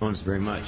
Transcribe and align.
Jones 0.00 0.20
very 0.20 0.40
much. 0.40 0.64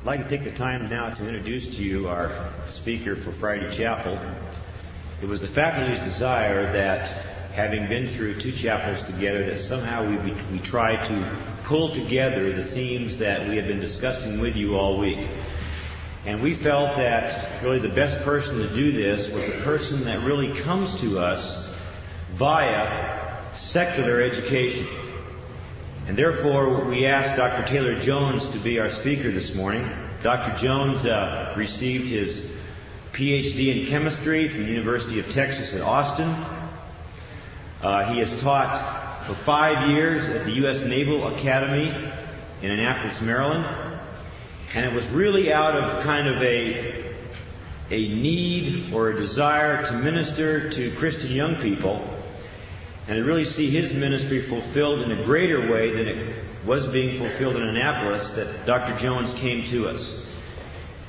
I'd 0.00 0.04
like 0.04 0.24
to 0.24 0.28
take 0.28 0.42
the 0.42 0.58
time 0.58 0.90
now 0.90 1.10
to 1.10 1.28
introduce 1.28 1.76
to 1.76 1.82
you 1.82 2.08
our 2.08 2.52
speaker 2.68 3.14
for 3.14 3.30
Friday 3.30 3.70
Chapel. 3.70 4.18
It 5.22 5.26
was 5.26 5.40
the 5.40 5.46
faculty's 5.46 6.00
desire 6.00 6.72
that, 6.72 7.06
having 7.52 7.88
been 7.88 8.08
through 8.08 8.40
two 8.40 8.50
chapels 8.50 9.00
together, 9.04 9.46
that 9.46 9.60
somehow 9.60 10.08
we, 10.08 10.32
we 10.50 10.58
try 10.58 10.96
to 11.06 11.38
pull 11.62 11.94
together 11.94 12.52
the 12.52 12.64
themes 12.64 13.16
that 13.18 13.48
we 13.48 13.56
have 13.58 13.68
been 13.68 13.80
discussing 13.80 14.40
with 14.40 14.56
you 14.56 14.74
all 14.74 14.98
week. 14.98 15.28
And 16.24 16.42
we 16.42 16.56
felt 16.56 16.96
that 16.96 17.62
really 17.62 17.78
the 17.78 17.94
best 17.94 18.24
person 18.24 18.58
to 18.58 18.74
do 18.74 18.90
this 18.90 19.28
was 19.28 19.44
a 19.44 19.62
person 19.62 20.04
that 20.06 20.24
really 20.24 20.52
comes 20.62 21.00
to 21.00 21.20
us 21.20 21.68
via 22.32 23.54
secular 23.54 24.20
education. 24.20 25.05
And 26.06 26.16
therefore, 26.16 26.84
we 26.84 27.04
asked 27.04 27.36
Dr. 27.36 27.66
Taylor 27.66 27.98
Jones 27.98 28.46
to 28.50 28.58
be 28.60 28.78
our 28.78 28.90
speaker 28.90 29.32
this 29.32 29.56
morning. 29.56 29.90
Dr. 30.22 30.56
Jones 30.56 31.04
uh, 31.04 31.52
received 31.56 32.06
his 32.06 32.46
PhD 33.12 33.82
in 33.82 33.88
chemistry 33.88 34.48
from 34.48 34.62
the 34.62 34.68
University 34.68 35.18
of 35.18 35.28
Texas 35.30 35.72
at 35.72 35.80
Austin. 35.80 36.28
Uh, 37.82 38.12
he 38.12 38.20
has 38.20 38.40
taught 38.40 39.26
for 39.26 39.34
five 39.34 39.90
years 39.90 40.24
at 40.28 40.44
the 40.44 40.52
U.S. 40.52 40.82
Naval 40.82 41.34
Academy 41.34 41.88
in 42.62 42.70
Annapolis, 42.70 43.20
Maryland. 43.20 43.66
And 44.74 44.86
it 44.86 44.94
was 44.94 45.08
really 45.08 45.52
out 45.52 45.74
of 45.74 46.04
kind 46.04 46.28
of 46.28 46.40
a, 46.40 47.16
a 47.90 48.14
need 48.14 48.92
or 48.92 49.10
a 49.10 49.16
desire 49.16 49.84
to 49.86 49.92
minister 49.94 50.70
to 50.70 50.94
Christian 50.98 51.32
young 51.32 51.56
people 51.56 52.15
and 53.08 53.16
to 53.16 53.24
really 53.24 53.44
see 53.44 53.70
his 53.70 53.92
ministry 53.92 54.48
fulfilled 54.48 55.00
in 55.00 55.12
a 55.12 55.24
greater 55.24 55.70
way 55.70 55.92
than 55.92 56.08
it 56.08 56.44
was 56.66 56.86
being 56.86 57.18
fulfilled 57.18 57.56
in 57.56 57.62
Annapolis 57.62 58.28
that 58.30 58.66
Dr. 58.66 58.98
Jones 58.98 59.32
came 59.34 59.64
to 59.66 59.88
us. 59.88 60.26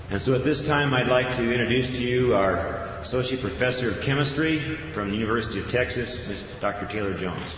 And 0.10 0.22
so 0.22 0.36
at 0.36 0.44
this 0.44 0.66
time, 0.66 0.94
I'd 0.94 1.08
like 1.08 1.36
to 1.38 1.52
introduce 1.52 1.88
to 1.88 2.02
you 2.02 2.36
our 2.36 2.88
Associate 3.02 3.42
Professor 3.42 3.92
of 3.92 4.02
Chemistry 4.02 4.78
from 4.94 5.10
the 5.10 5.18
University 5.18 5.60
of 5.60 5.70
Texas, 5.70 6.16
Dr. 6.62 6.86
Taylor 6.88 7.18
Jones. 7.18 7.50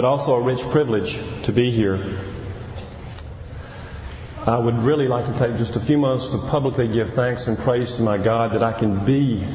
But 0.00 0.06
also 0.06 0.34
a 0.34 0.40
rich 0.40 0.62
privilege 0.70 1.20
to 1.42 1.52
be 1.52 1.70
here. 1.70 2.22
I 4.46 4.56
would 4.56 4.78
really 4.78 5.06
like 5.06 5.26
to 5.26 5.38
take 5.38 5.58
just 5.58 5.76
a 5.76 5.80
few 5.80 5.98
moments 5.98 6.30
to 6.30 6.38
publicly 6.38 6.88
give 6.88 7.12
thanks 7.12 7.46
and 7.48 7.58
praise 7.58 7.92
to 7.96 8.02
my 8.02 8.16
God 8.16 8.52
that 8.52 8.62
I 8.62 8.72
can 8.72 9.04
be 9.04 9.46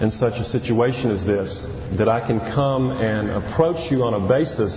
in 0.00 0.10
such 0.10 0.40
a 0.40 0.44
situation 0.44 1.12
as 1.12 1.24
this, 1.24 1.64
that 1.92 2.08
I 2.08 2.18
can 2.18 2.40
come 2.40 2.90
and 2.90 3.30
approach 3.30 3.92
you 3.92 4.02
on 4.02 4.14
a 4.14 4.18
basis 4.18 4.74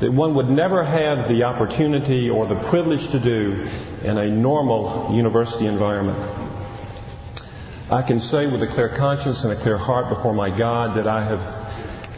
that 0.00 0.12
one 0.12 0.34
would 0.34 0.50
never 0.50 0.84
have 0.84 1.30
the 1.30 1.44
opportunity 1.44 2.28
or 2.28 2.44
the 2.44 2.60
privilege 2.68 3.08
to 3.12 3.18
do 3.18 3.66
in 4.02 4.18
a 4.18 4.28
normal 4.28 5.16
university 5.16 5.64
environment. 5.64 6.18
I 7.90 8.02
can 8.02 8.20
say 8.20 8.46
with 8.48 8.62
a 8.62 8.66
clear 8.66 8.90
conscience 8.90 9.44
and 9.44 9.52
a 9.54 9.56
clear 9.56 9.78
heart 9.78 10.10
before 10.10 10.34
my 10.34 10.50
God 10.50 10.98
that 10.98 11.06
I 11.06 11.24
have 11.24 11.55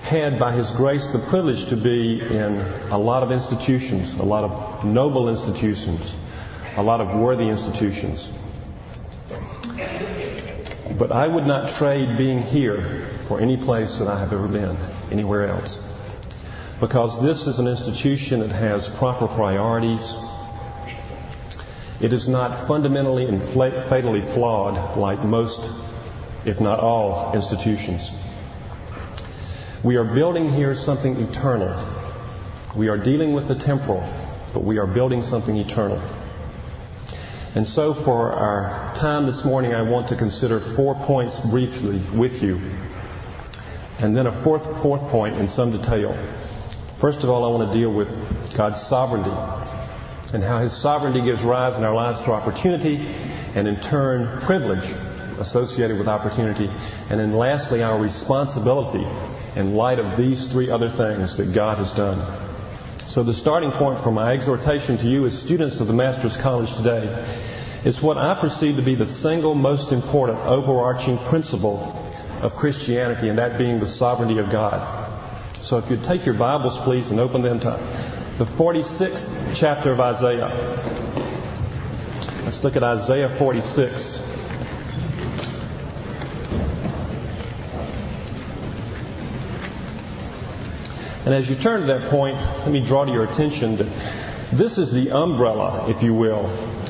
had, 0.09 0.39
by 0.39 0.53
His 0.53 0.71
grace, 0.71 1.07
the 1.09 1.19
privilege 1.19 1.67
to 1.67 1.77
be 1.77 2.21
in 2.21 2.61
a 2.91 2.99
lot 2.99 3.23
of 3.23 3.31
institutions, 3.31 4.15
a 4.15 4.23
lot 4.23 4.43
of 4.43 4.85
noble 4.85 5.29
institutions, 5.29 6.15
a 6.77 6.83
lot 6.83 7.03
of 7.03 7.15
worthy 7.15 7.49
institutions. 7.49 8.31
But 10.99 11.13
I 11.13 11.29
would 11.29 11.47
not 11.47 11.69
trade 11.71 12.17
being 12.17 12.41
here 12.41 13.11
for 13.29 13.39
any 13.39 13.59
place 13.59 13.99
that 13.99 14.09
I 14.09 14.19
have 14.19 14.33
ever 14.33 14.49
been 14.49 14.79
anywhere 15.11 15.47
else. 15.49 15.79
Because 16.81 17.21
this 17.23 17.47
is 17.47 17.59
an 17.59 17.69
institution 17.69 18.41
that 18.41 18.51
has 18.51 18.89
proper 18.89 19.29
priorities. 19.29 20.15
It 22.01 22.15
is 22.15 22.29
not 22.29 22.67
fundamentally 22.67 23.27
and 23.27 23.43
fatally 23.43 24.23
flawed 24.23 24.97
like 24.97 25.23
most, 25.23 25.69
if 26.47 26.61
not 26.61 26.81
all, 26.81 27.35
institutions. 27.35 28.11
We 29.85 29.95
are 29.95 30.05
building 30.05 30.51
here 30.51 30.75
something 30.75 31.17
eternal. 31.21 31.73
We 32.75 32.89
are 32.89 32.99
dealing 32.99 33.33
with 33.33 33.47
the 33.47 33.55
temporal, 33.55 34.03
but 34.53 34.65
we 34.65 34.79
are 34.79 34.89
building 34.89 35.23
something 35.23 35.57
eternal. 35.57 36.03
And 37.55 37.65
so 37.65 37.95
for 37.95 38.33
our 38.33 38.93
time 38.97 39.27
this 39.27 39.45
morning, 39.45 39.75
I 39.75 39.83
want 39.83 40.09
to 40.09 40.17
consider 40.17 40.59
four 40.59 40.97
points 40.97 41.39
briefly 41.39 42.01
with 42.13 42.43
you. 42.43 42.61
And 44.01 44.17
then 44.17 44.27
a 44.27 44.33
fourth, 44.33 44.83
fourth 44.83 45.03
point 45.11 45.37
in 45.37 45.47
some 45.47 45.71
detail. 45.71 46.17
First 46.99 47.23
of 47.23 47.31
all, 47.31 47.45
I 47.45 47.57
want 47.57 47.73
to 47.73 47.79
deal 47.79 47.93
with 47.93 48.09
God's 48.55 48.83
sovereignty 48.83 49.31
and 50.33 50.43
how 50.43 50.59
His 50.59 50.77
sovereignty 50.77 51.21
gives 51.21 51.43
rise 51.43 51.77
in 51.77 51.85
our 51.85 51.95
lives 51.95 52.21
to 52.23 52.33
opportunity 52.33 53.15
and 53.55 53.69
in 53.69 53.81
turn 53.81 54.41
privilege 54.41 54.93
associated 55.39 55.99
with 55.99 56.09
opportunity. 56.09 56.71
And 57.11 57.21
then 57.21 57.33
lastly, 57.35 57.83
our 57.83 57.99
responsibility 57.99 59.07
in 59.57 59.75
light 59.75 59.99
of 59.99 60.17
these 60.17 60.49
three 60.49 60.71
other 60.71 60.91
things 60.91 61.37
that 61.37 61.53
God 61.53 61.79
has 61.79 61.91
done. 61.93 62.49
So 63.07 63.23
the 63.23 63.35
starting 63.35 63.73
point 63.73 64.01
for 64.01 64.13
my 64.13 64.33
exhortation 64.33 64.99
to 64.99 65.07
you 65.07 65.27
as 65.27 65.39
students 65.39 65.81
of 65.81 65.87
the 65.87 65.93
Master's 65.95 66.37
College 66.37 66.75
today 66.77 67.49
is 67.85 68.03
what 68.03 68.19
I 68.19 68.39
perceive 68.41 68.77
to 68.77 68.83
be 68.83 68.95
the 68.95 69.07
single 69.07 69.55
most 69.55 69.93
important 69.93 70.41
overarching 70.41 71.19
principle 71.19 71.95
of 72.43 72.55
Christianity, 72.55 73.29
and 73.29 73.39
that 73.39 73.59
being 73.59 73.81
the 73.81 73.89
sovereignty 73.89 74.39
of 74.39 74.51
God. 74.51 75.07
So 75.63 75.79
if 75.79 75.91
you'd 75.91 76.05
take 76.05 76.25
your 76.25 76.35
Bibles, 76.35 76.79
please, 76.79 77.11
and 77.11 77.19
open 77.19 77.43
them 77.43 77.61
to 77.61 77.71
the 78.39 78.45
46th 78.45 79.55
chapter 79.55 79.93
of 79.93 80.01
Isaiah. 80.01 80.49
Let's 82.45 82.63
look 82.63 82.77
at 82.77 82.83
Isaiah 82.83 83.29
46. 83.29 84.21
And 91.29 91.35
as 91.35 91.47
you 91.47 91.57
turn 91.57 91.83
to 91.83 91.87
that 91.89 92.09
point, 92.09 92.37
let 92.37 92.71
me 92.71 92.81
draw 92.81 93.05
to 93.05 93.13
your 93.13 93.25
attention 93.25 93.77
that 93.77 94.51
this 94.51 94.79
is 94.79 94.91
the 94.91 95.11
umbrella, 95.11 95.91
if 95.91 96.03
you 96.03 96.15
will, 96.15 96.47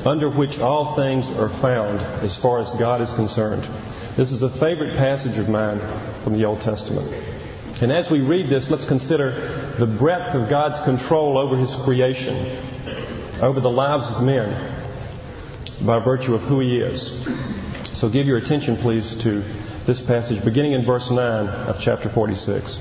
under 0.07 0.29
which 0.29 0.59
all 0.59 0.95
things 0.95 1.29
are 1.31 1.49
found 1.49 1.99
as 2.23 2.37
far 2.37 2.61
as 2.61 2.71
God 2.71 3.01
is 3.01 3.11
concerned. 3.11 3.67
This 4.15 4.31
is 4.31 4.41
a 4.41 4.49
favorite 4.49 4.95
passage 4.95 5.37
of 5.39 5.49
mine 5.49 5.81
from 6.23 6.37
the 6.37 6.45
Old 6.45 6.61
Testament. 6.61 7.11
And 7.81 7.91
as 7.91 8.09
we 8.09 8.21
read 8.21 8.47
this, 8.47 8.69
let's 8.69 8.85
consider 8.85 9.75
the 9.77 9.85
breadth 9.85 10.33
of 10.35 10.47
God's 10.47 10.79
control 10.85 11.37
over 11.37 11.57
His 11.57 11.75
creation, 11.75 12.57
over 13.41 13.59
the 13.59 13.69
lives 13.69 14.09
of 14.09 14.23
men, 14.23 14.73
by 15.81 15.99
virtue 15.99 16.33
of 16.33 16.43
who 16.43 16.61
He 16.61 16.79
is. 16.79 17.11
So 17.91 18.07
give 18.07 18.25
your 18.25 18.37
attention, 18.37 18.77
please, 18.77 19.15
to 19.15 19.43
this 19.85 19.99
passage, 19.99 20.41
beginning 20.45 20.71
in 20.71 20.85
verse 20.85 21.11
9 21.11 21.19
of 21.19 21.81
chapter 21.81 22.07
46. 22.07 22.77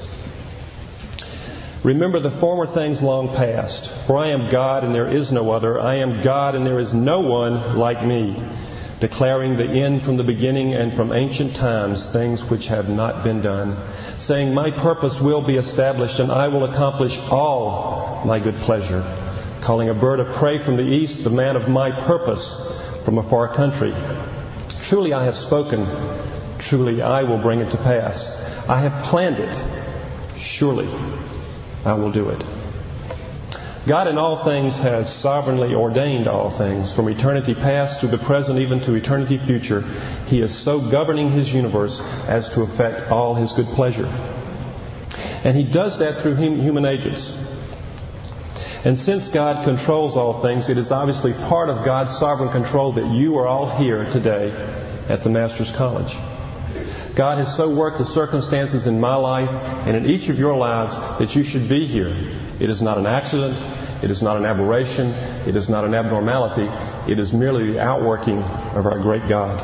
Remember 1.84 2.18
the 2.18 2.32
former 2.32 2.66
things 2.66 3.00
long 3.00 3.36
past, 3.36 3.88
for 4.06 4.18
I 4.18 4.30
am 4.30 4.50
God 4.50 4.82
and 4.82 4.92
there 4.92 5.08
is 5.08 5.30
no 5.30 5.52
other. 5.52 5.80
I 5.80 5.96
am 5.96 6.22
God 6.22 6.56
and 6.56 6.66
there 6.66 6.80
is 6.80 6.92
no 6.92 7.20
one 7.20 7.78
like 7.78 8.04
me, 8.04 8.42
declaring 8.98 9.56
the 9.56 9.68
end 9.68 10.02
from 10.02 10.16
the 10.16 10.24
beginning 10.24 10.74
and 10.74 10.92
from 10.92 11.12
ancient 11.12 11.54
times, 11.54 12.04
things 12.06 12.42
which 12.42 12.66
have 12.66 12.88
not 12.88 13.22
been 13.22 13.42
done, 13.42 13.76
saying, 14.16 14.52
My 14.52 14.72
purpose 14.72 15.20
will 15.20 15.40
be 15.40 15.54
established 15.54 16.18
and 16.18 16.32
I 16.32 16.48
will 16.48 16.64
accomplish 16.64 17.16
all 17.30 18.24
my 18.26 18.40
good 18.40 18.56
pleasure, 18.62 19.04
calling 19.60 19.88
a 19.88 19.94
bird 19.94 20.18
of 20.18 20.34
prey 20.34 20.58
from 20.58 20.76
the 20.76 20.82
east, 20.82 21.22
the 21.22 21.30
man 21.30 21.54
of 21.54 21.68
my 21.68 21.92
purpose 21.92 22.56
from 23.04 23.18
a 23.18 23.22
far 23.22 23.54
country. 23.54 23.94
Truly 24.82 25.12
I 25.12 25.24
have 25.26 25.36
spoken, 25.36 25.86
truly 26.58 27.02
I 27.02 27.22
will 27.22 27.38
bring 27.38 27.60
it 27.60 27.70
to 27.70 27.76
pass. 27.76 28.26
I 28.68 28.80
have 28.80 29.04
planned 29.04 29.38
it, 29.38 30.40
surely 30.40 30.88
I 31.84 31.92
will 31.94 32.12
do 32.12 32.28
it. 32.30 32.44
God 33.86 34.06
in 34.06 34.18
all 34.18 34.44
things 34.44 34.74
has 34.74 35.10
sovereignly 35.10 35.74
ordained 35.74 36.28
all 36.28 36.50
things, 36.50 36.92
from 36.92 37.08
eternity 37.08 37.54
past 37.54 38.00
to 38.02 38.06
the 38.06 38.18
present, 38.18 38.58
even 38.58 38.80
to 38.80 38.94
eternity 38.94 39.38
future. 39.38 39.80
He 40.26 40.42
is 40.42 40.54
so 40.54 40.78
governing 40.78 41.30
His 41.30 41.50
universe 41.50 41.98
as 42.26 42.50
to 42.50 42.60
effect 42.60 43.10
all 43.10 43.34
His 43.34 43.52
good 43.52 43.68
pleasure. 43.68 44.06
And 45.42 45.56
He 45.56 45.64
does 45.64 45.98
that 46.00 46.20
through 46.20 46.34
human 46.34 46.84
agents. 46.84 47.34
And 48.84 48.98
since 48.98 49.28
God 49.28 49.64
controls 49.64 50.16
all 50.16 50.42
things, 50.42 50.68
it 50.68 50.76
is 50.76 50.92
obviously 50.92 51.32
part 51.32 51.70
of 51.70 51.84
God's 51.84 52.16
sovereign 52.18 52.50
control 52.50 52.92
that 52.92 53.06
you 53.06 53.38
are 53.38 53.46
all 53.46 53.76
here 53.78 54.04
today 54.12 54.50
at 55.08 55.22
the 55.24 55.30
Master's 55.30 55.70
College. 55.70 56.14
God 57.18 57.38
has 57.38 57.56
so 57.56 57.68
worked 57.68 57.98
the 57.98 58.04
circumstances 58.04 58.86
in 58.86 59.00
my 59.00 59.16
life 59.16 59.50
and 59.50 59.96
in 59.96 60.06
each 60.06 60.28
of 60.28 60.38
your 60.38 60.56
lives 60.56 60.94
that 61.18 61.34
you 61.34 61.42
should 61.42 61.68
be 61.68 61.84
here. 61.84 62.16
It 62.60 62.70
is 62.70 62.80
not 62.80 62.96
an 62.96 63.06
accident. 63.06 63.56
It 64.04 64.08
is 64.12 64.22
not 64.22 64.36
an 64.36 64.46
aberration. 64.46 65.08
It 65.44 65.56
is 65.56 65.68
not 65.68 65.84
an 65.84 65.96
abnormality. 65.96 66.68
It 67.10 67.18
is 67.18 67.32
merely 67.32 67.72
the 67.72 67.80
outworking 67.80 68.40
of 68.40 68.86
our 68.86 69.00
great 69.00 69.26
God. 69.26 69.58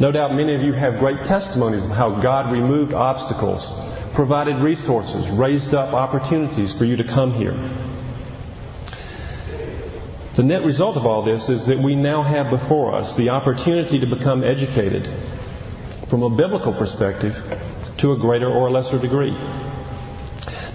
No 0.00 0.10
doubt 0.10 0.34
many 0.34 0.54
of 0.54 0.62
you 0.62 0.72
have 0.72 1.00
great 1.00 1.26
testimonies 1.26 1.84
of 1.84 1.90
how 1.90 2.18
God 2.18 2.50
removed 2.50 2.94
obstacles, 2.94 3.70
provided 4.14 4.56
resources, 4.62 5.28
raised 5.28 5.74
up 5.74 5.92
opportunities 5.92 6.72
for 6.72 6.86
you 6.86 6.96
to 6.96 7.04
come 7.04 7.34
here. 7.34 7.52
The 10.34 10.42
net 10.42 10.64
result 10.64 10.96
of 10.96 11.04
all 11.04 11.22
this 11.24 11.50
is 11.50 11.66
that 11.66 11.78
we 11.78 11.94
now 11.94 12.22
have 12.22 12.48
before 12.48 12.94
us 12.94 13.14
the 13.16 13.28
opportunity 13.28 14.00
to 14.00 14.06
become 14.06 14.42
educated 14.42 15.10
from 16.14 16.22
a 16.22 16.30
biblical 16.30 16.72
perspective 16.72 17.36
to 17.96 18.12
a 18.12 18.16
greater 18.16 18.46
or 18.46 18.68
a 18.68 18.70
lesser 18.70 19.00
degree. 19.00 19.32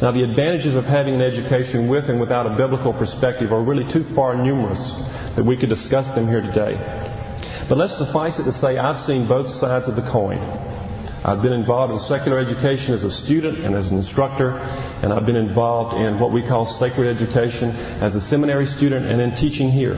Now, 0.01 0.11
the 0.11 0.23
advantages 0.23 0.75
of 0.75 0.85
having 0.85 1.15
an 1.15 1.21
education 1.21 1.87
with 1.87 2.09
and 2.09 2.19
without 2.19 2.45
a 2.45 2.57
biblical 2.57 2.91
perspective 2.91 3.53
are 3.53 3.63
really 3.63 3.89
too 3.89 4.03
far 4.03 4.35
numerous 4.35 4.91
that 5.37 5.45
we 5.45 5.55
could 5.55 5.69
discuss 5.69 6.09
them 6.09 6.27
here 6.27 6.41
today. 6.41 6.75
But 7.69 7.77
let's 7.77 7.95
suffice 7.97 8.39
it 8.39 8.43
to 8.43 8.51
say 8.51 8.77
I've 8.77 8.97
seen 8.97 9.27
both 9.27 9.49
sides 9.55 9.87
of 9.87 9.95
the 9.95 10.01
coin. 10.01 10.39
I've 11.23 11.41
been 11.41 11.53
involved 11.53 11.93
in 11.93 11.99
secular 11.99 12.37
education 12.37 12.93
as 12.93 13.05
a 13.05 13.11
student 13.11 13.59
and 13.59 13.75
as 13.75 13.91
an 13.91 13.95
instructor, 13.95 14.57
and 14.57 15.13
I've 15.13 15.25
been 15.25 15.37
involved 15.37 15.95
in 16.01 16.19
what 16.19 16.33
we 16.33 16.41
call 16.41 16.65
sacred 16.65 17.07
education 17.07 17.69
as 18.01 18.13
a 18.13 18.19
seminary 18.19 18.65
student 18.65 19.05
and 19.05 19.21
in 19.21 19.33
teaching 19.35 19.71
here. 19.71 19.95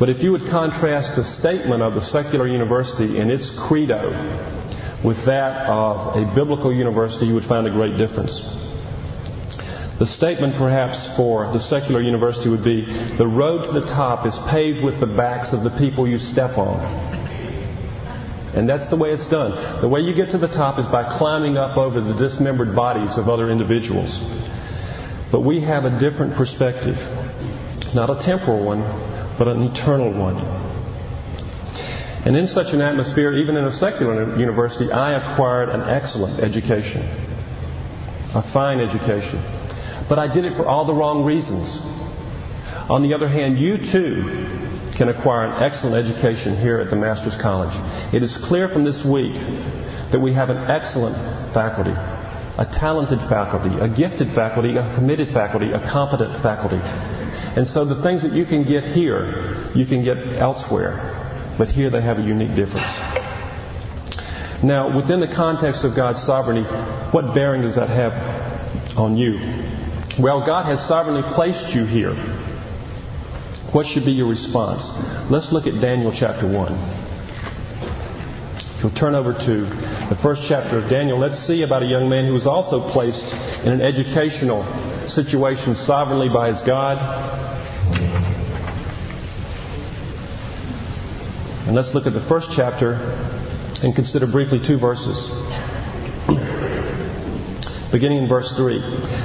But 0.00 0.08
if 0.08 0.22
you 0.22 0.32
would 0.32 0.46
contrast 0.46 1.14
the 1.14 1.22
statement 1.22 1.82
of 1.82 1.94
the 1.94 2.00
secular 2.00 2.48
university 2.48 3.18
and 3.18 3.30
its 3.30 3.50
credo 3.50 4.10
with 5.04 5.26
that 5.26 5.68
of 5.68 6.16
a 6.16 6.34
biblical 6.34 6.72
university, 6.72 7.26
you 7.26 7.34
would 7.34 7.44
find 7.44 7.66
a 7.66 7.70
great 7.70 7.98
difference. 7.98 8.40
The 9.98 10.06
statement 10.06 10.54
perhaps 10.54 11.06
for 11.16 11.52
the 11.52 11.60
secular 11.60 12.00
university 12.00 12.48
would 12.48 12.64
be, 12.64 12.86
the 13.18 13.26
road 13.26 13.66
to 13.66 13.78
the 13.78 13.86
top 13.88 14.24
is 14.24 14.34
paved 14.48 14.82
with 14.82 15.00
the 15.00 15.06
backs 15.06 15.52
of 15.52 15.62
the 15.62 15.70
people 15.70 16.08
you 16.08 16.18
step 16.18 16.56
on. 16.56 16.80
And 18.54 18.66
that's 18.66 18.86
the 18.86 18.96
way 18.96 19.10
it's 19.10 19.26
done. 19.26 19.82
The 19.82 19.88
way 19.88 20.00
you 20.00 20.14
get 20.14 20.30
to 20.30 20.38
the 20.38 20.48
top 20.48 20.78
is 20.78 20.86
by 20.86 21.18
climbing 21.18 21.58
up 21.58 21.76
over 21.76 22.00
the 22.00 22.14
dismembered 22.14 22.74
bodies 22.74 23.18
of 23.18 23.28
other 23.28 23.50
individuals. 23.50 24.18
But 25.30 25.40
we 25.40 25.60
have 25.60 25.84
a 25.84 26.00
different 26.00 26.36
perspective. 26.36 26.98
Not 27.94 28.08
a 28.08 28.22
temporal 28.22 28.64
one, 28.64 28.82
but 29.40 29.48
an 29.48 29.62
eternal 29.62 30.12
one. 30.12 30.36
And 32.26 32.36
in 32.36 32.46
such 32.46 32.74
an 32.74 32.82
atmosphere, 32.82 33.32
even 33.32 33.56
in 33.56 33.64
a 33.64 33.72
secular 33.72 34.36
university, 34.36 34.92
I 34.92 35.14
acquired 35.14 35.70
an 35.70 35.80
excellent 35.80 36.40
education. 36.40 37.08
A 38.34 38.42
fine 38.42 38.80
education. 38.80 39.40
But 40.10 40.18
I 40.18 40.30
did 40.30 40.44
it 40.44 40.56
for 40.56 40.66
all 40.66 40.84
the 40.84 40.92
wrong 40.92 41.24
reasons. 41.24 41.74
On 42.90 43.02
the 43.02 43.14
other 43.14 43.28
hand, 43.28 43.58
you 43.58 43.78
too 43.78 44.90
can 44.96 45.08
acquire 45.08 45.46
an 45.46 45.62
excellent 45.62 46.06
education 46.06 46.54
here 46.54 46.78
at 46.78 46.90
the 46.90 46.96
Master's 46.96 47.38
College. 47.38 47.74
It 48.12 48.22
is 48.22 48.36
clear 48.36 48.68
from 48.68 48.84
this 48.84 49.02
week 49.02 49.40
that 50.10 50.20
we 50.20 50.34
have 50.34 50.50
an 50.50 50.70
excellent 50.70 51.16
faculty, 51.54 51.94
a 52.60 52.66
talented 52.66 53.18
faculty, 53.20 53.74
a 53.80 53.88
gifted 53.88 54.30
faculty, 54.32 54.76
a 54.76 54.94
committed 54.94 55.30
faculty, 55.30 55.72
a 55.72 55.80
competent 55.80 56.40
faculty. 56.42 56.76
And 57.56 57.66
so 57.66 57.86
the 57.86 58.02
things 58.02 58.20
that 58.20 58.34
you 58.34 58.44
can 58.44 58.64
get 58.64 58.84
here, 58.84 59.70
you 59.74 59.86
can 59.86 60.04
get 60.04 60.18
elsewhere. 60.34 61.54
But 61.56 61.68
here 61.68 61.88
they 61.88 62.02
have 62.02 62.18
a 62.18 62.22
unique 62.22 62.54
difference. 62.54 62.92
Now, 64.62 64.94
within 64.94 65.20
the 65.20 65.28
context 65.28 65.84
of 65.84 65.94
God's 65.94 66.22
sovereignty, 66.22 66.68
what 67.12 67.34
bearing 67.34 67.62
does 67.62 67.76
that 67.76 67.88
have 67.88 68.98
on 68.98 69.16
you? 69.16 69.40
Well, 70.18 70.44
God 70.44 70.66
has 70.66 70.86
sovereignly 70.86 71.22
placed 71.32 71.74
you 71.74 71.86
here. 71.86 72.14
What 73.72 73.86
should 73.86 74.04
be 74.04 74.12
your 74.12 74.28
response? 74.28 74.86
Let's 75.30 75.50
look 75.50 75.66
at 75.66 75.80
Daniel 75.80 76.12
chapter 76.12 76.46
1. 76.46 76.74
If 78.76 78.82
you'll 78.82 78.92
turn 78.92 79.14
over 79.14 79.32
to 79.32 79.66
the 80.10 80.16
first 80.16 80.42
chapter 80.42 80.76
of 80.78 80.90
Daniel, 80.90 81.16
let's 81.16 81.38
see 81.38 81.62
about 81.62 81.84
a 81.84 81.86
young 81.86 82.08
man 82.08 82.26
who 82.26 82.32
was 82.32 82.44
also 82.44 82.90
placed 82.90 83.24
in 83.62 83.72
an 83.72 83.80
educational 83.80 84.66
situation 85.06 85.76
sovereignly 85.76 86.28
by 86.28 86.48
his 86.48 86.60
God. 86.62 86.98
And 91.64 91.76
let's 91.76 91.94
look 91.94 92.08
at 92.08 92.12
the 92.12 92.20
first 92.20 92.50
chapter 92.50 92.94
and 93.84 93.94
consider 93.94 94.26
briefly 94.26 94.58
two 94.58 94.78
verses 94.78 95.30
beginning 97.90 98.22
in 98.22 98.28
verse 98.28 98.52
3. 98.52 98.78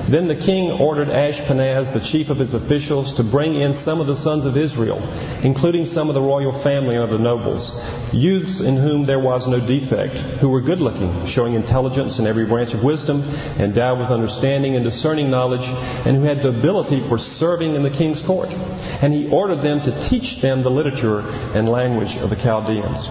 Then 0.09 0.27
the 0.27 0.35
king 0.35 0.71
ordered 0.71 1.09
Ashpenaz, 1.09 1.93
the 1.93 1.99
chief 1.99 2.29
of 2.29 2.39
his 2.39 2.53
officials, 2.53 3.13
to 3.15 3.23
bring 3.23 3.55
in 3.55 3.73
some 3.73 4.01
of 4.01 4.07
the 4.07 4.15
sons 4.15 4.45
of 4.45 4.57
Israel, 4.57 5.01
including 5.43 5.85
some 5.85 6.09
of 6.09 6.15
the 6.15 6.21
royal 6.21 6.51
family 6.51 6.95
and 6.95 7.03
of 7.03 7.09
the 7.09 7.19
nobles, 7.19 7.71
youths 8.13 8.61
in 8.61 8.75
whom 8.75 9.05
there 9.05 9.19
was 9.19 9.47
no 9.47 9.59
defect, 9.59 10.15
who 10.39 10.49
were 10.49 10.61
good 10.61 10.79
looking, 10.79 11.27
showing 11.27 11.53
intelligence 11.53 12.19
in 12.19 12.27
every 12.27 12.45
branch 12.45 12.73
of 12.73 12.83
wisdom, 12.83 13.23
endowed 13.59 13.99
with 13.99 14.09
understanding 14.09 14.75
and 14.75 14.83
discerning 14.83 15.29
knowledge, 15.29 15.65
and 15.65 16.17
who 16.17 16.23
had 16.23 16.41
the 16.41 16.49
ability 16.49 17.07
for 17.07 17.17
serving 17.17 17.75
in 17.75 17.83
the 17.83 17.91
king's 17.91 18.21
court. 18.21 18.49
And 18.49 19.13
he 19.13 19.29
ordered 19.29 19.61
them 19.61 19.81
to 19.81 20.09
teach 20.09 20.41
them 20.41 20.63
the 20.63 20.71
literature 20.71 21.19
and 21.19 21.69
language 21.69 22.17
of 22.17 22.29
the 22.29 22.35
Chaldeans. 22.35 23.07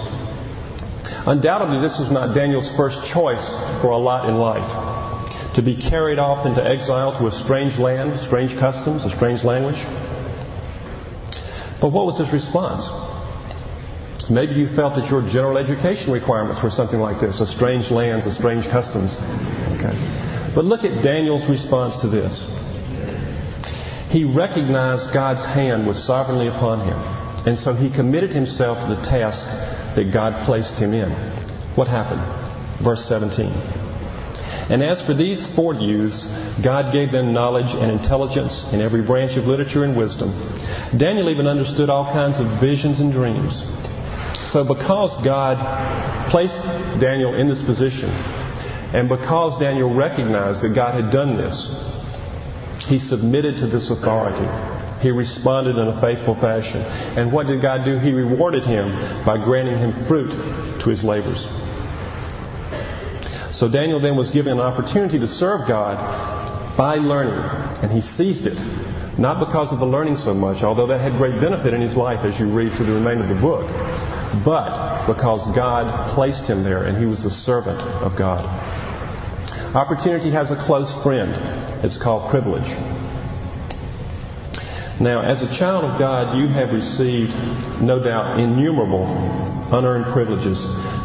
Undoubtedly, 1.26 1.80
this 1.80 1.98
was 1.98 2.10
not 2.10 2.34
Daniel's 2.34 2.70
first 2.76 3.02
choice 3.04 3.46
for 3.80 3.90
a 3.90 3.96
lot 3.96 4.28
in 4.28 4.36
life 4.36 4.93
to 5.54 5.62
be 5.62 5.76
carried 5.76 6.18
off 6.18 6.46
into 6.46 6.64
exile 6.64 7.16
to 7.18 7.26
a 7.26 7.32
strange 7.32 7.78
land, 7.78 8.18
strange 8.20 8.56
customs, 8.56 9.04
a 9.04 9.10
strange 9.10 9.44
language. 9.44 9.80
But 11.80 11.88
what 11.90 12.06
was 12.06 12.18
his 12.18 12.30
response? 12.30 12.88
Maybe 14.28 14.54
you 14.54 14.68
felt 14.68 14.94
that 14.96 15.10
your 15.10 15.22
general 15.22 15.58
education 15.58 16.12
requirements 16.12 16.62
were 16.62 16.70
something 16.70 16.98
like 16.98 17.20
this, 17.20 17.40
a 17.40 17.46
strange 17.46 17.90
lands, 17.90 18.26
a 18.26 18.32
strange 18.32 18.66
customs. 18.68 19.16
Okay. 19.78 20.52
But 20.54 20.64
look 20.64 20.82
at 20.82 21.02
Daniel's 21.02 21.44
response 21.46 21.96
to 22.00 22.08
this. 22.08 22.44
He 24.10 24.24
recognized 24.24 25.12
God's 25.12 25.44
hand 25.44 25.86
was 25.86 26.02
sovereignly 26.02 26.48
upon 26.48 26.80
him. 26.80 26.98
And 27.46 27.58
so 27.58 27.74
he 27.74 27.90
committed 27.90 28.30
himself 28.30 28.80
to 28.80 28.94
the 28.94 29.02
task 29.02 29.44
that 29.94 30.10
God 30.10 30.46
placed 30.46 30.78
him 30.78 30.94
in. 30.94 31.10
What 31.74 31.88
happened? 31.88 32.22
Verse 32.80 33.04
17. 33.04 33.83
And 34.68 34.82
as 34.82 35.02
for 35.02 35.12
these 35.12 35.46
four 35.48 35.74
youths, 35.74 36.24
God 36.62 36.92
gave 36.92 37.12
them 37.12 37.32
knowledge 37.32 37.74
and 37.74 37.90
intelligence 37.90 38.64
in 38.72 38.80
every 38.80 39.02
branch 39.02 39.36
of 39.36 39.46
literature 39.46 39.84
and 39.84 39.96
wisdom. 39.96 40.30
Daniel 40.96 41.28
even 41.28 41.46
understood 41.46 41.90
all 41.90 42.10
kinds 42.10 42.38
of 42.38 42.46
visions 42.60 43.00
and 43.00 43.12
dreams. 43.12 43.62
So 44.44 44.64
because 44.64 45.16
God 45.22 46.30
placed 46.30 46.62
Daniel 47.00 47.34
in 47.34 47.48
this 47.48 47.62
position, 47.62 48.08
and 48.10 49.08
because 49.08 49.58
Daniel 49.58 49.92
recognized 49.92 50.62
that 50.62 50.70
God 50.70 50.94
had 50.94 51.10
done 51.10 51.36
this, 51.36 51.68
he 52.86 52.98
submitted 52.98 53.58
to 53.58 53.66
this 53.66 53.90
authority. 53.90 54.46
He 55.02 55.10
responded 55.10 55.76
in 55.76 55.88
a 55.88 56.00
faithful 56.00 56.34
fashion. 56.36 56.80
And 56.80 57.32
what 57.32 57.46
did 57.46 57.60
God 57.60 57.84
do? 57.84 57.98
He 57.98 58.12
rewarded 58.12 58.64
him 58.64 59.24
by 59.24 59.36
granting 59.36 59.78
him 59.78 60.06
fruit 60.06 60.30
to 60.80 60.88
his 60.88 61.04
labors. 61.04 61.46
So 63.54 63.68
Daniel 63.68 64.00
then 64.00 64.16
was 64.16 64.32
given 64.32 64.54
an 64.54 64.60
opportunity 64.60 65.18
to 65.20 65.28
serve 65.28 65.68
God 65.68 66.76
by 66.76 66.96
learning, 66.96 67.38
and 67.82 67.92
he 67.92 68.00
seized 68.00 68.46
it. 68.46 68.58
Not 69.16 69.38
because 69.38 69.70
of 69.70 69.78
the 69.78 69.86
learning 69.86 70.16
so 70.16 70.34
much, 70.34 70.64
although 70.64 70.88
that 70.88 71.00
had 71.00 71.16
great 71.16 71.40
benefit 71.40 71.72
in 71.72 71.80
his 71.80 71.96
life 71.96 72.24
as 72.24 72.36
you 72.38 72.46
read 72.46 72.72
through 72.74 72.86
the 72.86 72.92
remainder 72.94 73.22
of 73.22 73.28
the 73.28 73.36
book, 73.36 73.68
but 74.44 75.06
because 75.06 75.46
God 75.54 76.14
placed 76.14 76.48
him 76.48 76.64
there 76.64 76.82
and 76.82 76.98
he 76.98 77.06
was 77.06 77.22
the 77.22 77.30
servant 77.30 77.78
of 77.78 78.16
God. 78.16 78.44
Opportunity 79.76 80.32
has 80.32 80.50
a 80.50 80.56
close 80.56 80.92
friend. 81.04 81.30
It's 81.84 81.96
called 81.96 82.30
privilege. 82.30 82.68
Now, 85.00 85.22
as 85.22 85.42
a 85.42 85.56
child 85.56 85.84
of 85.84 85.98
God, 85.98 86.38
you 86.38 86.46
have 86.48 86.72
received, 86.72 87.34
no 87.80 88.02
doubt, 88.02 88.38
innumerable 88.38 89.06
unearned 89.72 90.06
privileges 90.06 90.58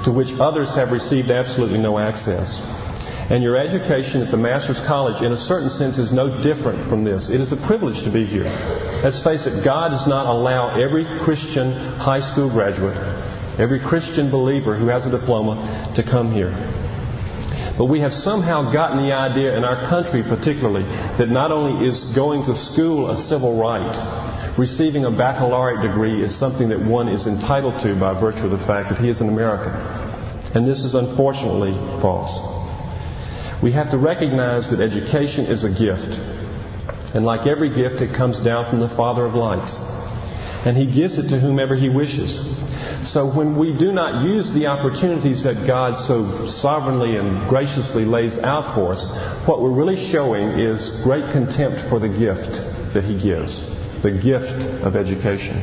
to 0.03 0.12
which 0.12 0.31
others 0.39 0.69
have 0.75 0.91
received 0.91 1.31
absolutely 1.31 1.79
no 1.79 1.98
access. 1.98 2.60
And 3.29 3.43
your 3.43 3.58
education 3.58 4.22
at 4.22 4.31
the 4.31 4.38
Master's 4.38 4.79
College, 4.81 5.22
in 5.22 5.31
a 5.31 5.38
certain 5.38 5.69
sense, 5.69 5.98
is 5.98 6.12
no 6.12 6.41
different 6.41 6.88
from 6.88 7.03
this. 7.03 7.29
It 7.29 7.41
is 7.41 7.51
a 7.51 7.58
privilege 7.58 8.03
to 8.03 8.10
be 8.10 8.25
here. 8.25 8.46
Let's 9.03 9.22
face 9.22 9.46
it, 9.46 9.63
God 9.63 9.89
does 9.89 10.08
not 10.08 10.25
allow 10.25 10.79
every 10.79 11.19
Christian 11.19 11.72
high 11.98 12.22
school 12.22 12.50
graduate, 12.50 12.98
every 13.60 13.79
Christian 13.79 14.31
believer 14.31 14.75
who 14.75 14.88
has 14.88 15.05
a 15.05 15.12
diploma 15.12 15.91
to 15.96 16.03
come 16.03 16.31
here. 16.31 16.51
But 17.77 17.85
we 17.85 18.01
have 18.01 18.13
somehow 18.13 18.71
gotten 18.71 18.97
the 18.97 19.13
idea 19.13 19.55
in 19.55 19.63
our 19.63 19.85
country 19.85 20.21
particularly 20.23 20.83
that 20.83 21.29
not 21.29 21.51
only 21.51 21.87
is 21.87 22.03
going 22.13 22.43
to 22.45 22.55
school 22.55 23.09
a 23.09 23.17
civil 23.17 23.55
right, 23.55 24.57
receiving 24.57 25.05
a 25.05 25.11
baccalaureate 25.11 25.81
degree 25.81 26.21
is 26.21 26.35
something 26.35 26.69
that 26.69 26.81
one 26.81 27.07
is 27.07 27.27
entitled 27.27 27.79
to 27.79 27.95
by 27.95 28.13
virtue 28.13 28.45
of 28.45 28.51
the 28.51 28.57
fact 28.57 28.89
that 28.89 28.99
he 28.99 29.09
is 29.09 29.21
an 29.21 29.29
American. 29.29 29.71
And 30.53 30.67
this 30.67 30.83
is 30.83 30.95
unfortunately 30.95 31.73
false. 32.01 32.59
We 33.61 33.71
have 33.73 33.91
to 33.91 33.97
recognize 33.97 34.69
that 34.69 34.79
education 34.81 35.45
is 35.45 35.63
a 35.63 35.69
gift. 35.69 36.17
And 37.13 37.25
like 37.25 37.47
every 37.47 37.69
gift, 37.69 38.01
it 38.01 38.13
comes 38.13 38.39
down 38.39 38.69
from 38.69 38.79
the 38.79 38.89
Father 38.89 39.25
of 39.25 39.35
lights. 39.35 39.77
And 40.65 40.75
He 40.75 40.85
gives 40.85 41.17
it 41.17 41.29
to 41.29 41.39
whomever 41.39 41.75
He 41.75 41.89
wishes. 41.89 42.39
So 43.09 43.25
when 43.25 43.55
we 43.55 43.73
do 43.77 43.91
not 43.91 44.25
use 44.25 44.51
the 44.51 44.67
opportunities 44.67 45.43
that 45.43 45.65
God 45.65 45.97
so 45.97 46.47
sovereignly 46.47 47.15
and 47.17 47.47
graciously 47.47 48.05
lays 48.05 48.37
out 48.39 48.75
for 48.75 48.93
us, 48.93 49.47
what 49.47 49.61
we're 49.61 49.71
really 49.71 50.11
showing 50.11 50.59
is 50.59 50.91
great 51.03 51.31
contempt 51.31 51.89
for 51.89 51.99
the 51.99 52.09
gift 52.09 52.51
that 52.93 53.03
He 53.03 53.17
gives. 53.17 53.59
The 54.01 54.11
gift 54.11 54.53
of 54.83 54.95
education. 54.95 55.57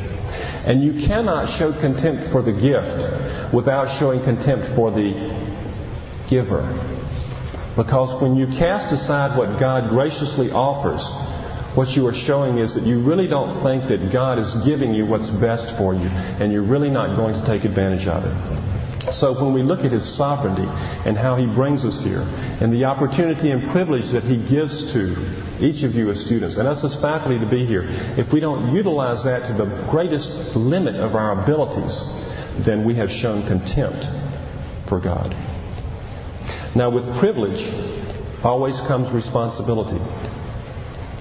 And 0.65 0.83
you 0.83 1.07
cannot 1.07 1.49
show 1.49 1.73
contempt 1.73 2.31
for 2.33 2.43
the 2.43 2.53
gift 2.53 3.53
without 3.55 3.99
showing 3.99 4.23
contempt 4.25 4.75
for 4.75 4.91
the 4.91 5.35
giver. 6.29 6.63
Because 7.77 8.21
when 8.23 8.37
you 8.37 8.47
cast 8.47 8.91
aside 8.93 9.37
what 9.37 9.61
God 9.61 9.91
graciously 9.91 10.51
offers, 10.51 11.05
what 11.77 11.95
you 11.95 12.07
are 12.07 12.15
showing 12.15 12.59
is 12.59 12.75
that 12.75 12.85
you 12.85 13.01
really 13.01 13.29
don't 13.29 13.63
think 13.63 13.87
that 13.89 14.11
God 14.11 14.39
is 14.39 14.53
giving 14.65 14.95
you 14.95 15.05
what's 15.05 15.29
best 15.29 15.77
for 15.77 15.95
you, 15.95 16.09
and 16.09 16.51
you're 16.51 16.63
really 16.63 16.91
not 16.91 17.17
going 17.17 17.35
to 17.35 17.47
take 17.47 17.65
advantage 17.65 18.07
of 18.07 18.25
it. 18.25 19.13
So 19.13 19.33
when 19.33 19.53
we 19.53 19.63
look 19.63 19.85
at 19.85 19.93
His 19.93 20.05
sovereignty 20.05 20.67
and 21.05 21.17
how 21.19 21.37
He 21.37 21.45
brings 21.47 21.85
us 21.85 22.01
here, 22.01 22.23
and 22.61 22.73
the 22.73 22.87
opportunity 22.87 23.51
and 23.51 23.69
privilege 23.69 24.09
that 24.09 24.25
He 24.25 24.39
gives 24.39 24.91
to 24.93 25.17
each 25.61 25.83
of 25.83 25.95
you 25.95 26.09
as 26.11 26.19
students, 26.19 26.57
and 26.57 26.67
us 26.67 26.83
as 26.83 26.99
faculty 27.01 27.39
to 27.39 27.47
be 27.47 27.67
here, 27.67 27.83
if 28.17 28.33
we 28.33 28.41
don't 28.41 28.75
utilize 28.75 29.25
that 29.25 29.47
to 29.47 29.53
the 29.53 29.67
greatest 29.91 30.57
limit 30.57 30.97
of 30.97 31.15
our 31.15 31.43
abilities, 31.43 32.03
then 32.65 32.85
we 32.85 32.95
have 32.95 33.11
shown 33.11 33.47
contempt 33.47 34.09
for 34.87 34.99
God. 34.99 35.37
Now 36.75 36.91
with 36.91 37.05
privilege 37.19 37.63
always 38.43 38.79
comes 38.81 39.11
responsibility. 39.11 40.01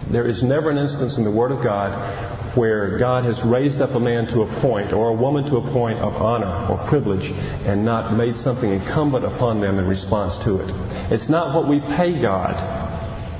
There 0.09 0.27
is 0.27 0.43
never 0.43 0.69
an 0.69 0.77
instance 0.77 1.17
in 1.17 1.23
the 1.23 1.31
Word 1.31 1.51
of 1.51 1.63
God 1.63 2.55
where 2.55 2.97
God 2.97 3.25
has 3.25 3.41
raised 3.43 3.81
up 3.81 3.95
a 3.95 3.99
man 3.99 4.27
to 4.27 4.43
a 4.43 4.61
point 4.61 4.93
or 4.93 5.09
a 5.09 5.13
woman 5.13 5.43
to 5.45 5.57
a 5.57 5.71
point 5.71 5.99
of 5.99 6.15
honor 6.15 6.67
or 6.69 6.77
privilege 6.85 7.31
and 7.65 7.83
not 7.83 8.15
made 8.15 8.35
something 8.35 8.71
incumbent 8.71 9.25
upon 9.25 9.59
them 9.59 9.77
in 9.79 9.87
response 9.87 10.37
to 10.45 10.61
it. 10.61 10.69
It's 11.11 11.27
not 11.27 11.53
what 11.53 11.67
we 11.67 11.79
pay 11.79 12.19
God 12.19 12.55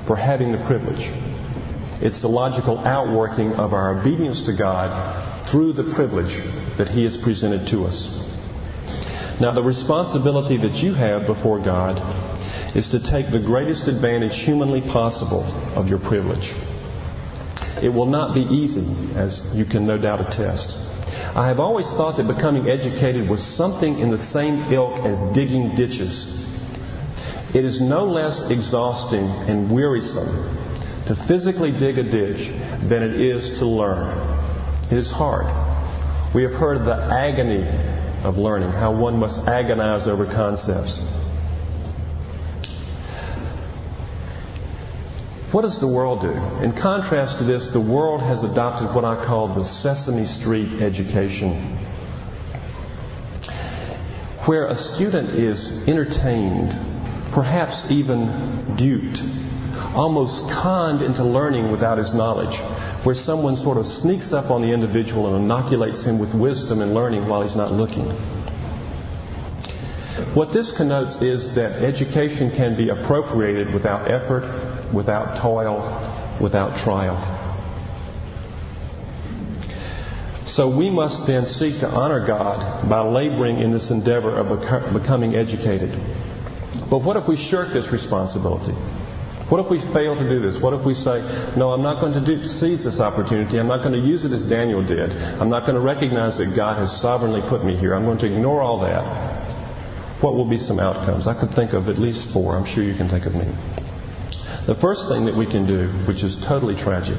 for 0.05 0.15
having 0.15 0.51
the 0.51 0.57
privilege. 0.65 1.11
It's 2.01 2.21
the 2.21 2.29
logical 2.29 2.79
outworking 2.79 3.53
of 3.53 3.73
our 3.73 3.99
obedience 3.99 4.41
to 4.43 4.53
God 4.53 5.47
through 5.47 5.73
the 5.73 5.83
privilege 5.83 6.41
that 6.77 6.89
He 6.89 7.03
has 7.03 7.15
presented 7.15 7.67
to 7.67 7.85
us. 7.85 8.09
Now, 9.39 9.51
the 9.51 9.63
responsibility 9.63 10.57
that 10.57 10.75
you 10.75 10.93
have 10.93 11.25
before 11.25 11.59
God 11.59 11.99
is 12.75 12.89
to 12.89 12.99
take 12.99 13.31
the 13.31 13.39
greatest 13.39 13.87
advantage 13.87 14.37
humanly 14.39 14.81
possible 14.81 15.43
of 15.75 15.89
your 15.89 15.99
privilege. 15.99 16.53
It 17.81 17.89
will 17.89 18.05
not 18.05 18.33
be 18.33 18.41
easy, 18.41 18.85
as 19.15 19.45
you 19.53 19.65
can 19.65 19.85
no 19.85 19.97
doubt 19.97 20.21
attest. 20.21 20.75
I 21.35 21.47
have 21.47 21.59
always 21.59 21.87
thought 21.87 22.17
that 22.17 22.27
becoming 22.27 22.69
educated 22.69 23.29
was 23.29 23.43
something 23.43 23.99
in 23.99 24.09
the 24.09 24.17
same 24.17 24.71
ilk 24.71 25.05
as 25.05 25.19
digging 25.33 25.75
ditches. 25.75 26.45
It 27.53 27.63
is 27.63 27.79
no 27.79 28.05
less 28.05 28.39
exhausting 28.49 29.27
and 29.27 29.71
wearisome 29.71 30.57
to 31.05 31.15
physically 31.27 31.71
dig 31.71 31.97
a 31.97 32.03
ditch 32.03 32.47
than 32.87 33.03
it 33.03 33.21
is 33.21 33.59
to 33.59 33.65
learn. 33.65 34.17
It 34.91 34.97
is 34.97 35.09
hard. 35.09 35.45
We 36.33 36.43
have 36.43 36.53
heard 36.53 36.85
the 36.85 36.95
agony 36.95 37.67
of 38.23 38.37
learning, 38.37 38.71
how 38.71 38.91
one 38.91 39.19
must 39.19 39.47
agonize 39.47 40.07
over 40.07 40.25
concepts. 40.25 40.99
What 45.55 45.61
does 45.61 45.79
the 45.79 45.87
world 45.87 46.19
do? 46.19 46.33
In 46.61 46.73
contrast 46.73 47.37
to 47.37 47.45
this, 47.45 47.69
the 47.69 47.79
world 47.79 48.19
has 48.19 48.43
adopted 48.43 48.93
what 48.93 49.05
I 49.05 49.23
call 49.23 49.47
the 49.47 49.63
Sesame 49.63 50.25
Street 50.25 50.81
education, 50.81 51.77
where 54.47 54.67
a 54.67 54.75
student 54.75 55.29
is 55.29 55.87
entertained, 55.87 56.77
perhaps 57.31 57.89
even 57.89 58.75
duped, 58.75 59.23
almost 59.95 60.41
conned 60.49 61.01
into 61.01 61.23
learning 61.23 61.71
without 61.71 61.99
his 61.99 62.13
knowledge, 62.13 62.57
where 63.05 63.15
someone 63.15 63.55
sort 63.55 63.77
of 63.77 63.87
sneaks 63.87 64.33
up 64.33 64.51
on 64.51 64.61
the 64.61 64.73
individual 64.73 65.33
and 65.33 65.45
inoculates 65.45 66.03
him 66.03 66.19
with 66.19 66.33
wisdom 66.33 66.81
and 66.81 66.93
learning 66.93 67.29
while 67.29 67.41
he's 67.41 67.55
not 67.55 67.71
looking. 67.71 68.11
What 70.33 70.51
this 70.51 70.71
connotes 70.71 71.21
is 71.21 71.55
that 71.55 71.83
education 71.83 72.51
can 72.51 72.75
be 72.75 72.89
appropriated 72.89 73.73
without 73.73 74.11
effort 74.11 74.75
without 74.93 75.37
toil, 75.37 76.37
without 76.39 76.77
trial. 76.77 77.33
So 80.45 80.69
we 80.69 80.89
must 80.89 81.27
then 81.27 81.45
seek 81.45 81.79
to 81.79 81.89
honor 81.89 82.25
God 82.25 82.87
by 82.87 83.01
laboring 83.01 83.59
in 83.59 83.71
this 83.71 83.89
endeavor 83.89 84.37
of 84.37 84.93
becoming 84.93 85.35
educated. 85.35 85.99
But 86.89 86.99
what 86.99 87.17
if 87.17 87.27
we 87.27 87.35
shirk 87.35 87.73
this 87.73 87.87
responsibility? 87.89 88.71
What 89.49 89.63
if 89.63 89.69
we 89.69 89.79
fail 89.79 90.15
to 90.15 90.27
do 90.27 90.39
this? 90.39 90.59
What 90.59 90.73
if 90.73 90.81
we 90.83 90.95
say, 90.95 91.21
no, 91.55 91.71
I'm 91.71 91.83
not 91.83 91.99
going 91.99 92.13
to 92.13 92.21
do, 92.21 92.47
seize 92.47 92.83
this 92.83 92.99
opportunity. 92.99 93.59
I'm 93.59 93.67
not 93.67 93.83
going 93.83 93.93
to 93.93 94.07
use 94.07 94.25
it 94.25 94.31
as 94.31 94.43
Daniel 94.45 94.81
did. 94.83 95.11
I'm 95.11 95.49
not 95.49 95.63
going 95.63 95.75
to 95.75 95.81
recognize 95.81 96.37
that 96.37 96.55
God 96.55 96.77
has 96.77 96.99
sovereignly 96.99 97.41
put 97.41 97.63
me 97.63 97.75
here. 97.75 97.93
I'm 97.93 98.05
going 98.05 98.17
to 98.19 98.25
ignore 98.25 98.63
all 98.63 98.79
that. 98.79 99.34
What 100.21 100.35
will 100.35 100.45
be 100.45 100.57
some 100.57 100.79
outcomes? 100.79 101.27
I 101.27 101.33
could 101.33 101.53
think 101.53 101.73
of 101.73 101.89
at 101.89 101.97
least 101.97 102.29
four. 102.29 102.55
I'm 102.55 102.65
sure 102.65 102.83
you 102.83 102.95
can 102.95 103.09
think 103.09 103.25
of 103.25 103.35
many. 103.35 103.53
The 104.65 104.75
first 104.75 105.07
thing 105.07 105.25
that 105.25 105.35
we 105.35 105.45
can 105.45 105.67
do, 105.67 105.89
which 106.07 106.23
is 106.23 106.37
totally 106.37 106.75
tragic, 106.75 107.17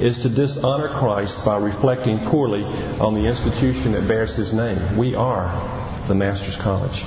is 0.00 0.18
to 0.18 0.30
dishonor 0.30 0.88
Christ 0.88 1.44
by 1.44 1.58
reflecting 1.58 2.18
poorly 2.26 2.64
on 2.64 3.12
the 3.12 3.26
institution 3.26 3.92
that 3.92 4.08
bears 4.08 4.34
his 4.34 4.54
name. 4.54 4.96
We 4.96 5.14
are 5.14 6.06
the 6.08 6.14
Master's 6.14 6.56
College. 6.56 7.02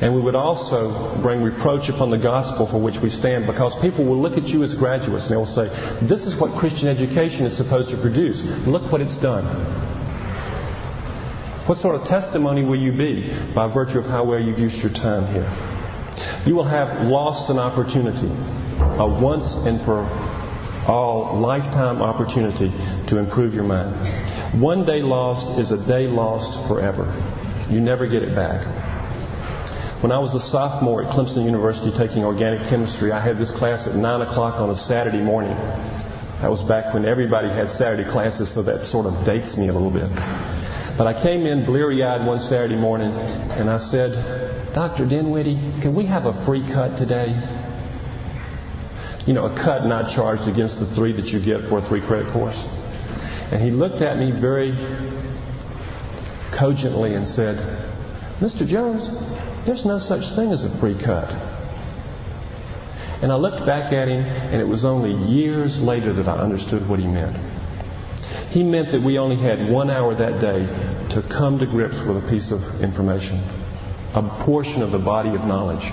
And 0.00 0.14
we 0.14 0.20
would 0.20 0.34
also 0.34 1.16
bring 1.22 1.42
reproach 1.42 1.88
upon 1.88 2.10
the 2.10 2.18
gospel 2.18 2.66
for 2.66 2.78
which 2.78 2.98
we 2.98 3.10
stand 3.10 3.46
because 3.46 3.76
people 3.80 4.04
will 4.04 4.20
look 4.20 4.36
at 4.36 4.48
you 4.48 4.64
as 4.64 4.74
graduates 4.74 5.26
and 5.26 5.32
they 5.32 5.36
will 5.36 5.46
say, 5.46 5.68
This 6.02 6.26
is 6.26 6.34
what 6.34 6.58
Christian 6.58 6.88
education 6.88 7.46
is 7.46 7.56
supposed 7.56 7.90
to 7.90 7.96
produce. 7.96 8.42
Look 8.66 8.90
what 8.90 9.00
it's 9.00 9.16
done. 9.16 9.44
What 11.66 11.78
sort 11.78 11.94
of 11.94 12.06
testimony 12.06 12.62
will 12.62 12.78
you 12.78 12.92
be 12.92 13.32
by 13.54 13.68
virtue 13.68 13.98
of 13.98 14.04
how 14.04 14.24
well 14.24 14.38
you've 14.38 14.58
used 14.58 14.82
your 14.82 14.92
time 14.92 15.26
here? 15.32 15.50
You 16.44 16.54
will 16.54 16.64
have 16.64 17.08
lost 17.08 17.48
an 17.48 17.58
opportunity 17.58 18.30
a 18.98 19.06
once 19.06 19.54
and 19.54 19.82
for 19.82 20.04
all 20.86 21.38
lifetime 21.40 22.02
opportunity 22.02 22.70
to 23.06 23.16
improve 23.16 23.54
your 23.54 23.64
mind. 23.64 23.94
One 24.60 24.84
day 24.84 25.00
lost 25.00 25.58
is 25.58 25.72
a 25.72 25.78
day 25.78 26.06
lost 26.06 26.68
forever. 26.68 27.10
You 27.70 27.80
never 27.80 28.06
get 28.06 28.22
it 28.22 28.34
back. 28.34 28.62
When 30.02 30.12
I 30.12 30.18
was 30.18 30.34
a 30.34 30.40
sophomore 30.40 31.02
at 31.02 31.10
Clemson 31.10 31.46
University 31.46 31.90
taking 31.96 32.24
organic 32.24 32.68
chemistry, 32.68 33.10
I 33.10 33.20
had 33.20 33.38
this 33.38 33.50
class 33.50 33.86
at 33.86 33.94
9 33.94 34.20
o'clock 34.20 34.60
on 34.60 34.68
a 34.68 34.76
Saturday 34.76 35.22
morning. 35.22 35.56
That 36.42 36.50
was 36.50 36.62
back 36.62 36.92
when 36.92 37.06
everybody 37.06 37.48
had 37.48 37.70
Saturday 37.70 38.04
classes, 38.04 38.50
so 38.50 38.62
that 38.64 38.84
sort 38.84 39.06
of 39.06 39.24
dates 39.24 39.56
me 39.56 39.68
a 39.68 39.72
little 39.72 39.90
bit. 39.90 40.10
But 40.96 41.06
I 41.06 41.20
came 41.20 41.46
in 41.46 41.64
bleary 41.64 42.02
eyed 42.04 42.26
one 42.26 42.38
Saturday 42.38 42.76
morning 42.76 43.12
and 43.12 43.68
I 43.68 43.78
said, 43.78 44.72
Dr. 44.74 45.06
Dinwiddie, 45.06 45.80
can 45.80 45.94
we 45.94 46.06
have 46.06 46.26
a 46.26 46.32
free 46.44 46.66
cut 46.66 46.96
today? 46.96 47.34
you 49.26 49.32
know, 49.32 49.46
a 49.46 49.56
cut 49.56 49.86
not 49.86 50.10
charged 50.10 50.48
against 50.48 50.78
the 50.78 50.86
three 50.86 51.12
that 51.12 51.32
you 51.32 51.40
get 51.40 51.62
for 51.62 51.78
a 51.78 51.82
three 51.82 52.00
credit 52.00 52.28
course. 52.28 52.62
And 53.50 53.62
he 53.62 53.70
looked 53.70 54.02
at 54.02 54.18
me 54.18 54.32
very 54.32 54.76
cogently 56.52 57.14
and 57.14 57.26
said, 57.26 57.56
Mr. 58.40 58.66
Jones, 58.66 59.08
there's 59.64 59.86
no 59.86 59.98
such 59.98 60.30
thing 60.30 60.52
as 60.52 60.64
a 60.64 60.70
free 60.78 60.94
cut. 60.94 61.30
And 63.22 63.32
I 63.32 63.36
looked 63.36 63.64
back 63.64 63.92
at 63.92 64.08
him, 64.08 64.24
and 64.24 64.60
it 64.60 64.68
was 64.68 64.84
only 64.84 65.14
years 65.26 65.80
later 65.80 66.12
that 66.12 66.28
I 66.28 66.38
understood 66.38 66.86
what 66.86 66.98
he 66.98 67.06
meant. 67.06 67.36
He 68.50 68.62
meant 68.62 68.92
that 68.92 69.02
we 69.02 69.18
only 69.18 69.36
had 69.36 69.68
one 69.70 69.90
hour 69.90 70.14
that 70.14 70.40
day 70.40 70.66
to 71.10 71.22
come 71.22 71.58
to 71.58 71.66
grips 71.66 71.98
with 72.00 72.24
a 72.24 72.28
piece 72.28 72.50
of 72.50 72.80
information, 72.80 73.40
a 74.14 74.22
portion 74.44 74.82
of 74.82 74.90
the 74.90 74.98
body 74.98 75.30
of 75.30 75.44
knowledge. 75.44 75.84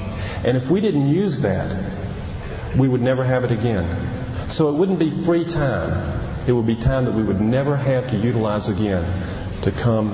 And 0.43 0.57
if 0.57 0.69
we 0.69 0.81
didn't 0.81 1.09
use 1.09 1.41
that, 1.41 2.77
we 2.77 2.87
would 2.87 3.01
never 3.01 3.23
have 3.23 3.43
it 3.43 3.51
again. 3.51 4.49
So 4.51 4.69
it 4.69 4.73
wouldn't 4.77 4.99
be 4.99 5.09
free 5.23 5.45
time. 5.45 6.47
It 6.47 6.51
would 6.51 6.67
be 6.67 6.75
time 6.75 7.05
that 7.05 7.13
we 7.13 7.23
would 7.23 7.41
never 7.41 7.75
have 7.75 8.09
to 8.11 8.17
utilize 8.17 8.69
again 8.69 9.61
to 9.63 9.71
come 9.71 10.11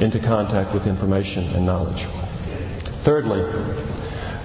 into 0.00 0.18
contact 0.18 0.74
with 0.74 0.86
information 0.86 1.44
and 1.54 1.64
knowledge. 1.66 2.06
Thirdly, 3.00 3.42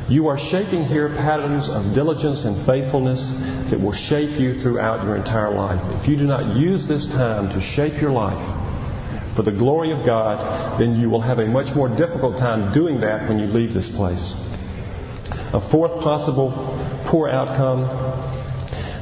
you 0.10 0.28
are 0.28 0.38
shaping 0.38 0.86
here 0.86 1.10
patterns 1.10 1.70
of 1.70 1.94
diligence 1.94 2.46
and 2.46 2.66
faithfulness 2.66 3.30
that 3.70 3.80
will 3.80 3.94
shape 3.94 4.40
you 4.40 4.60
throughout 4.62 5.04
your 5.04 5.16
entire 5.16 5.54
life. 5.54 5.82
If 6.02 6.08
you 6.08 6.16
do 6.16 6.26
not 6.26 6.56
use 6.56 6.88
this 6.88 7.08
time 7.08 7.50
to 7.50 7.62
shape 7.62 8.02
your 8.02 8.12
life 8.12 9.36
for 9.36 9.44
the 9.44 9.52
glory 9.52 9.92
of 9.92 10.06
God, 10.06 10.80
then 10.80 11.00
you 11.00 11.10
will 11.10 11.22
have 11.22 11.40
a 11.40 11.46
much 11.46 11.76
more 11.76 11.90
difficult 11.90 12.38
time 12.38 12.74
doing 12.74 13.00
that 13.02 13.28
when 13.28 13.40
you 13.40 13.46
leave 13.46 13.74
this 13.74 13.90
place. 13.90 14.34
A 15.54 15.62
fourth 15.62 16.02
possible 16.02 16.52
poor 17.06 17.30
outcome 17.30 17.88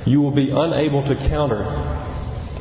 You 0.05 0.21
will 0.21 0.31
be 0.31 0.51
unable 0.51 1.03
to 1.03 1.15
counter 1.15 1.63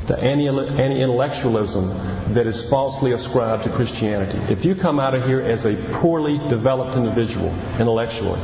the 0.06 0.18
anti-intellectualism 0.18 1.88
that 2.34 2.46
is 2.46 2.68
falsely 2.68 3.12
ascribed 3.12 3.64
to 3.64 3.70
Christianity. 3.70 4.38
If 4.52 4.64
you 4.64 4.74
come 4.74 5.00
out 5.00 5.14
of 5.14 5.24
here 5.26 5.40
as 5.40 5.64
a 5.64 5.76
poorly 6.00 6.38
developed 6.48 6.96
individual 6.96 7.48
intellectually, 7.78 8.40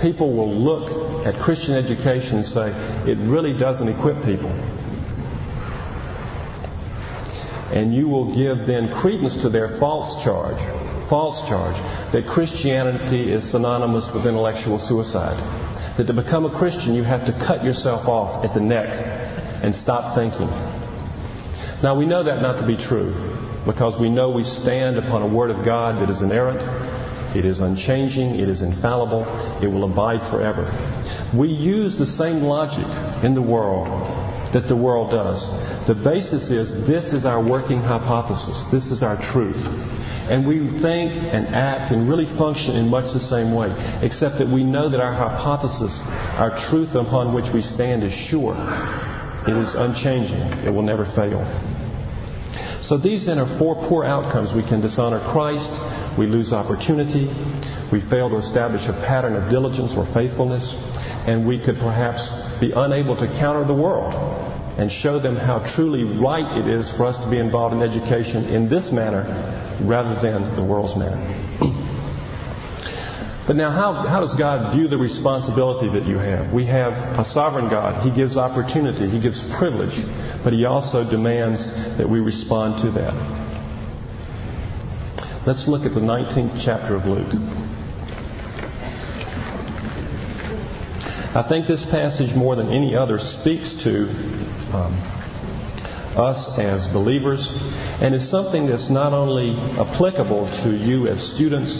people 0.00 0.32
will 0.32 0.52
look 0.52 1.26
at 1.26 1.38
Christian 1.40 1.74
education 1.74 2.38
and 2.38 2.46
say, 2.46 2.70
it 3.06 3.18
really 3.18 3.52
doesn't 3.52 3.88
equip 3.88 4.24
people. 4.24 4.50
And 7.72 7.94
you 7.94 8.08
will 8.08 8.34
give 8.34 8.66
then 8.66 8.92
credence 8.92 9.34
to 9.42 9.48
their 9.48 9.78
false 9.78 10.22
charge, 10.22 10.58
false 11.08 11.40
charge, 11.48 11.76
that 12.12 12.26
Christianity 12.26 13.32
is 13.32 13.44
synonymous 13.44 14.10
with 14.12 14.26
intellectual 14.26 14.78
suicide. 14.78 15.38
That 15.96 16.06
to 16.06 16.12
become 16.12 16.44
a 16.46 16.50
Christian, 16.50 16.94
you 16.94 17.02
have 17.02 17.26
to 17.26 17.32
cut 17.32 17.64
yourself 17.64 18.08
off 18.08 18.44
at 18.44 18.54
the 18.54 18.60
neck 18.60 18.88
and 19.62 19.74
stop 19.74 20.14
thinking. 20.14 20.48
Now 21.82 21.96
we 21.96 22.06
know 22.06 22.22
that 22.22 22.40
not 22.40 22.58
to 22.60 22.66
be 22.66 22.76
true 22.76 23.12
because 23.64 23.98
we 23.98 24.08
know 24.08 24.30
we 24.30 24.44
stand 24.44 24.98
upon 24.98 25.22
a 25.22 25.26
Word 25.26 25.50
of 25.50 25.64
God 25.64 26.00
that 26.00 26.10
is 26.10 26.20
inerrant, 26.20 26.62
it 27.36 27.44
is 27.44 27.60
unchanging, 27.60 28.38
it 28.38 28.48
is 28.48 28.62
infallible, 28.62 29.24
it 29.60 29.66
will 29.66 29.84
abide 29.84 30.22
forever. 30.28 30.70
We 31.34 31.48
use 31.48 31.96
the 31.96 32.06
same 32.06 32.42
logic 32.42 32.86
in 33.24 33.34
the 33.34 33.42
world 33.42 33.88
that 34.52 34.68
the 34.68 34.76
world 34.76 35.10
does. 35.10 35.40
The 35.88 35.94
basis 35.94 36.50
is 36.50 36.72
this 36.86 37.12
is 37.12 37.24
our 37.24 37.42
working 37.42 37.80
hypothesis. 37.80 38.62
This 38.70 38.92
is 38.92 39.02
our 39.02 39.16
truth. 39.32 39.66
And 40.28 40.46
we 40.46 40.70
think 40.78 41.14
and 41.14 41.48
act 41.48 41.90
and 41.90 42.08
really 42.08 42.26
function 42.26 42.76
in 42.76 42.88
much 42.88 43.12
the 43.12 43.20
same 43.20 43.52
way, 43.52 43.74
except 44.02 44.38
that 44.38 44.46
we 44.46 44.62
know 44.62 44.88
that 44.88 45.00
our 45.00 45.14
hypothesis, 45.14 45.98
our 46.38 46.56
truth 46.68 46.94
upon 46.94 47.34
which 47.34 47.48
we 47.50 47.60
stand 47.60 48.04
is 48.04 48.12
sure. 48.12 48.54
It 49.46 49.56
is 49.56 49.74
unchanging. 49.74 50.40
It 50.64 50.72
will 50.72 50.82
never 50.82 51.04
fail. 51.04 51.44
So 52.82 52.96
these 52.96 53.26
then 53.26 53.38
are 53.38 53.58
four 53.58 53.74
poor 53.88 54.04
outcomes. 54.04 54.52
We 54.52 54.62
can 54.62 54.80
dishonor 54.80 55.20
Christ. 55.30 55.72
We 56.18 56.26
lose 56.26 56.52
opportunity. 56.52 57.32
We 57.90 58.00
fail 58.00 58.28
to 58.30 58.36
establish 58.36 58.86
a 58.86 58.92
pattern 58.92 59.34
of 59.34 59.50
diligence 59.50 59.94
or 59.94 60.06
faithfulness. 60.06 60.74
And 61.26 61.46
we 61.46 61.58
could 61.58 61.78
perhaps 61.78 62.30
be 62.60 62.72
unable 62.72 63.16
to 63.16 63.26
counter 63.26 63.64
the 63.64 63.74
world 63.74 64.12
and 64.78 64.90
show 64.90 65.18
them 65.18 65.36
how 65.36 65.58
truly 65.58 66.04
right 66.04 66.58
it 66.58 66.68
is 66.68 66.90
for 66.90 67.06
us 67.06 67.16
to 67.18 67.28
be 67.28 67.38
involved 67.38 67.74
in 67.74 67.82
education 67.82 68.44
in 68.46 68.68
this 68.68 68.90
manner 68.90 69.24
rather 69.82 70.14
than 70.20 70.56
the 70.56 70.64
world's 70.64 70.96
manner. 70.96 71.18
But 73.44 73.56
now, 73.56 73.70
how, 73.70 74.06
how 74.06 74.20
does 74.20 74.36
God 74.36 74.72
view 74.72 74.86
the 74.86 74.98
responsibility 74.98 75.88
that 75.88 76.06
you 76.06 76.16
have? 76.18 76.52
We 76.52 76.64
have 76.66 76.92
a 77.18 77.24
sovereign 77.24 77.68
God. 77.68 78.04
He 78.04 78.10
gives 78.10 78.36
opportunity, 78.36 79.08
He 79.08 79.18
gives 79.18 79.42
privilege, 79.54 80.00
but 80.44 80.52
He 80.52 80.64
also 80.64 81.02
demands 81.02 81.66
that 81.96 82.08
we 82.08 82.20
respond 82.20 82.78
to 82.82 82.90
that. 82.92 83.14
Let's 85.44 85.66
look 85.66 85.84
at 85.84 85.92
the 85.92 86.00
19th 86.00 86.60
chapter 86.60 86.94
of 86.94 87.04
Luke. 87.04 87.34
I 91.34 91.42
think 91.42 91.66
this 91.66 91.84
passage, 91.84 92.34
more 92.34 92.54
than 92.54 92.68
any 92.68 92.94
other, 92.94 93.18
speaks 93.18 93.74
to 93.82 94.08
um, 94.72 95.21
us 96.16 96.58
as 96.58 96.86
believers 96.86 97.48
and 98.00 98.14
is 98.14 98.28
something 98.28 98.66
that's 98.66 98.90
not 98.90 99.12
only 99.12 99.56
applicable 99.78 100.48
to 100.62 100.76
you 100.76 101.06
as 101.08 101.22
students, 101.22 101.78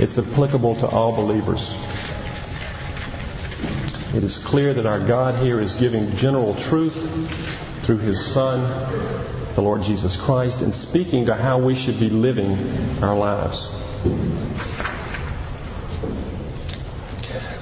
it's 0.00 0.18
applicable 0.18 0.76
to 0.76 0.88
all 0.88 1.12
believers. 1.12 1.74
It 4.14 4.22
is 4.22 4.38
clear 4.38 4.74
that 4.74 4.86
our 4.86 5.00
God 5.00 5.42
here 5.42 5.60
is 5.60 5.72
giving 5.72 6.14
general 6.16 6.54
truth 6.54 6.94
through 7.82 7.98
His 7.98 8.24
Son, 8.24 8.60
the 9.54 9.60
Lord 9.60 9.82
Jesus 9.82 10.16
Christ, 10.16 10.62
and 10.62 10.72
speaking 10.72 11.26
to 11.26 11.34
how 11.34 11.58
we 11.58 11.74
should 11.74 11.98
be 11.98 12.08
living 12.08 12.56
our 13.02 13.16
lives. 13.16 13.68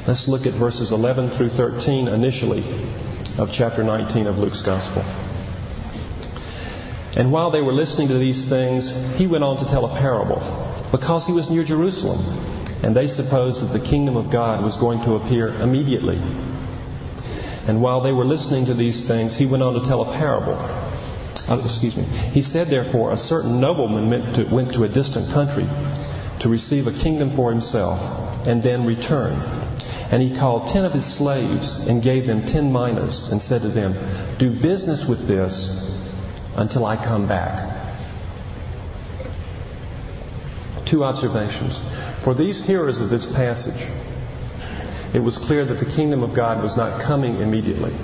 Let's 0.07 0.29
look 0.29 0.47
at 0.47 0.55
verses 0.55 0.93
11 0.93 1.31
through 1.31 1.51
13 1.51 2.09
initially 2.09 2.65
of 3.39 3.51
chapter 3.51 3.83
19 3.83 4.27
of 4.27 4.39
Luke's 4.39 4.61
Gospel. 4.61 5.05
And 7.15 7.31
while 7.31 7.51
they 7.51 7.61
were 7.61 7.75
listening 7.75 8.09
to 8.09 8.19
these 8.19 8.45
things, 8.45 8.91
he 9.17 9.27
went 9.27 9.45
on 9.45 9.59
to 9.59 9.71
tell 9.71 9.85
a 9.85 9.99
parable 9.99 10.41
because 10.91 11.27
he 11.27 11.33
was 11.33 11.51
near 11.51 11.65
Jerusalem 11.65 12.21
and 12.83 12.97
they 12.97 13.07
supposed 13.07 13.63
that 13.63 13.73
the 13.73 13.85
kingdom 13.85 14.17
of 14.17 14.31
God 14.31 14.63
was 14.65 14.77
going 14.77 15.03
to 15.05 15.15
appear 15.15 15.49
immediately. 15.49 16.21
And 17.67 17.81
while 17.81 18.01
they 18.01 18.13
were 18.13 18.25
listening 18.25 18.67
to 18.67 18.75
these 18.75 19.07
things, 19.07 19.37
he 19.37 19.47
went 19.47 19.63
on 19.63 19.75
to 19.75 19.81
tell 19.81 20.03
a 20.03 20.13
parable. 20.17 20.55
Uh, 21.49 21.61
excuse 21.65 21.97
me. 21.97 22.03
He 22.03 22.43
said, 22.43 22.69
therefore, 22.69 23.13
a 23.13 23.17
certain 23.17 23.61
nobleman 23.61 24.11
went 24.11 24.35
to, 24.37 24.45
went 24.45 24.73
to 24.75 24.85
a 24.85 24.89
distant 24.89 25.31
country 25.31 25.69
to 26.41 26.49
receive 26.49 26.89
a 26.89 26.93
kingdom 26.93 27.37
for 27.37 27.53
himself 27.53 28.01
and 28.47 28.63
then 28.63 28.85
return. 28.85 29.35
And 30.11 30.21
he 30.21 30.37
called 30.37 30.69
ten 30.69 30.85
of 30.85 30.93
his 30.93 31.07
slaves 31.07 31.71
and 31.73 32.03
gave 32.03 32.27
them 32.27 32.47
ten 32.47 32.73
minas 32.73 33.31
and 33.31 33.41
said 33.41 33.63
to 33.63 33.69
them, 33.69 34.39
Do 34.39 34.51
business 34.51 35.05
with 35.05 35.29
this 35.29 35.69
until 36.57 36.85
I 36.85 36.97
come 36.97 37.27
back. 37.27 37.81
Two 40.85 41.05
observations. 41.05 41.81
For 42.21 42.35
these 42.35 42.63
hearers 42.63 43.01
of 43.01 43.09
this 43.09 43.25
passage, 43.27 43.89
it 45.15 45.21
was 45.21 45.39
clear 45.39 45.65
that 45.65 45.79
the 45.79 45.87
kingdom 45.87 46.23
of 46.23 46.35
God 46.35 46.63
was 46.63 46.77
not 46.77 47.01
coming 47.01 47.37
immediately. 47.37 47.95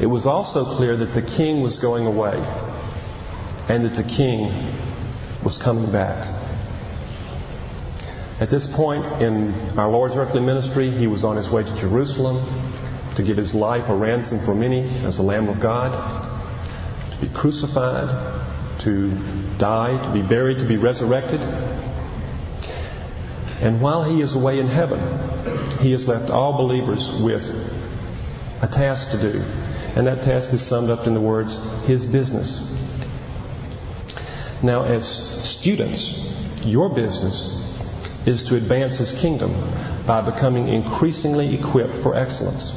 It 0.00 0.06
was 0.06 0.26
also 0.26 0.64
clear 0.64 0.96
that 0.96 1.14
the 1.14 1.22
king 1.22 1.60
was 1.60 1.78
going 1.78 2.06
away 2.06 2.36
and 3.68 3.84
that 3.84 3.94
the 3.94 4.04
king 4.04 4.74
was 5.42 5.56
coming 5.56 5.90
back. 5.90 6.26
At 8.40 8.50
this 8.50 8.66
point 8.68 9.04
in 9.20 9.52
our 9.76 9.90
Lord's 9.90 10.14
earthly 10.14 10.40
ministry, 10.40 10.90
he 10.90 11.08
was 11.08 11.24
on 11.24 11.36
his 11.36 11.48
way 11.50 11.64
to 11.64 11.76
Jerusalem 11.76 12.72
to 13.16 13.22
give 13.24 13.36
his 13.36 13.52
life 13.52 13.88
a 13.88 13.94
ransom 13.94 14.38
for 14.44 14.54
many 14.54 15.04
as 15.04 15.16
the 15.16 15.24
Lamb 15.24 15.48
of 15.48 15.58
God, 15.58 16.27
to 17.18 17.26
be 17.26 17.32
crucified, 17.32 18.80
to 18.80 19.10
die, 19.58 20.02
to 20.02 20.12
be 20.12 20.22
buried, 20.22 20.58
to 20.58 20.64
be 20.64 20.76
resurrected. 20.76 21.40
And 23.60 23.80
while 23.80 24.04
he 24.04 24.20
is 24.22 24.34
away 24.34 24.60
in 24.60 24.68
heaven, 24.68 25.00
he 25.78 25.92
has 25.92 26.06
left 26.06 26.30
all 26.30 26.56
believers 26.56 27.10
with 27.10 27.44
a 28.62 28.68
task 28.68 29.10
to 29.12 29.18
do. 29.18 29.40
And 29.96 30.06
that 30.06 30.22
task 30.22 30.52
is 30.52 30.62
summed 30.62 30.90
up 30.90 31.06
in 31.06 31.14
the 31.14 31.20
words, 31.20 31.58
his 31.84 32.06
business. 32.06 32.64
Now, 34.62 34.84
as 34.84 35.06
students, 35.44 36.12
your 36.62 36.88
business 36.88 37.48
is 38.26 38.44
to 38.44 38.56
advance 38.56 38.96
his 38.96 39.12
kingdom 39.12 39.54
by 40.06 40.20
becoming 40.20 40.68
increasingly 40.68 41.54
equipped 41.54 41.96
for 41.96 42.14
excellence. 42.14 42.72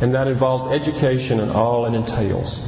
And 0.00 0.14
that 0.14 0.28
involves 0.28 0.72
education 0.72 1.40
and 1.40 1.50
all 1.52 1.86
it 1.86 1.94
entails. 1.94 2.58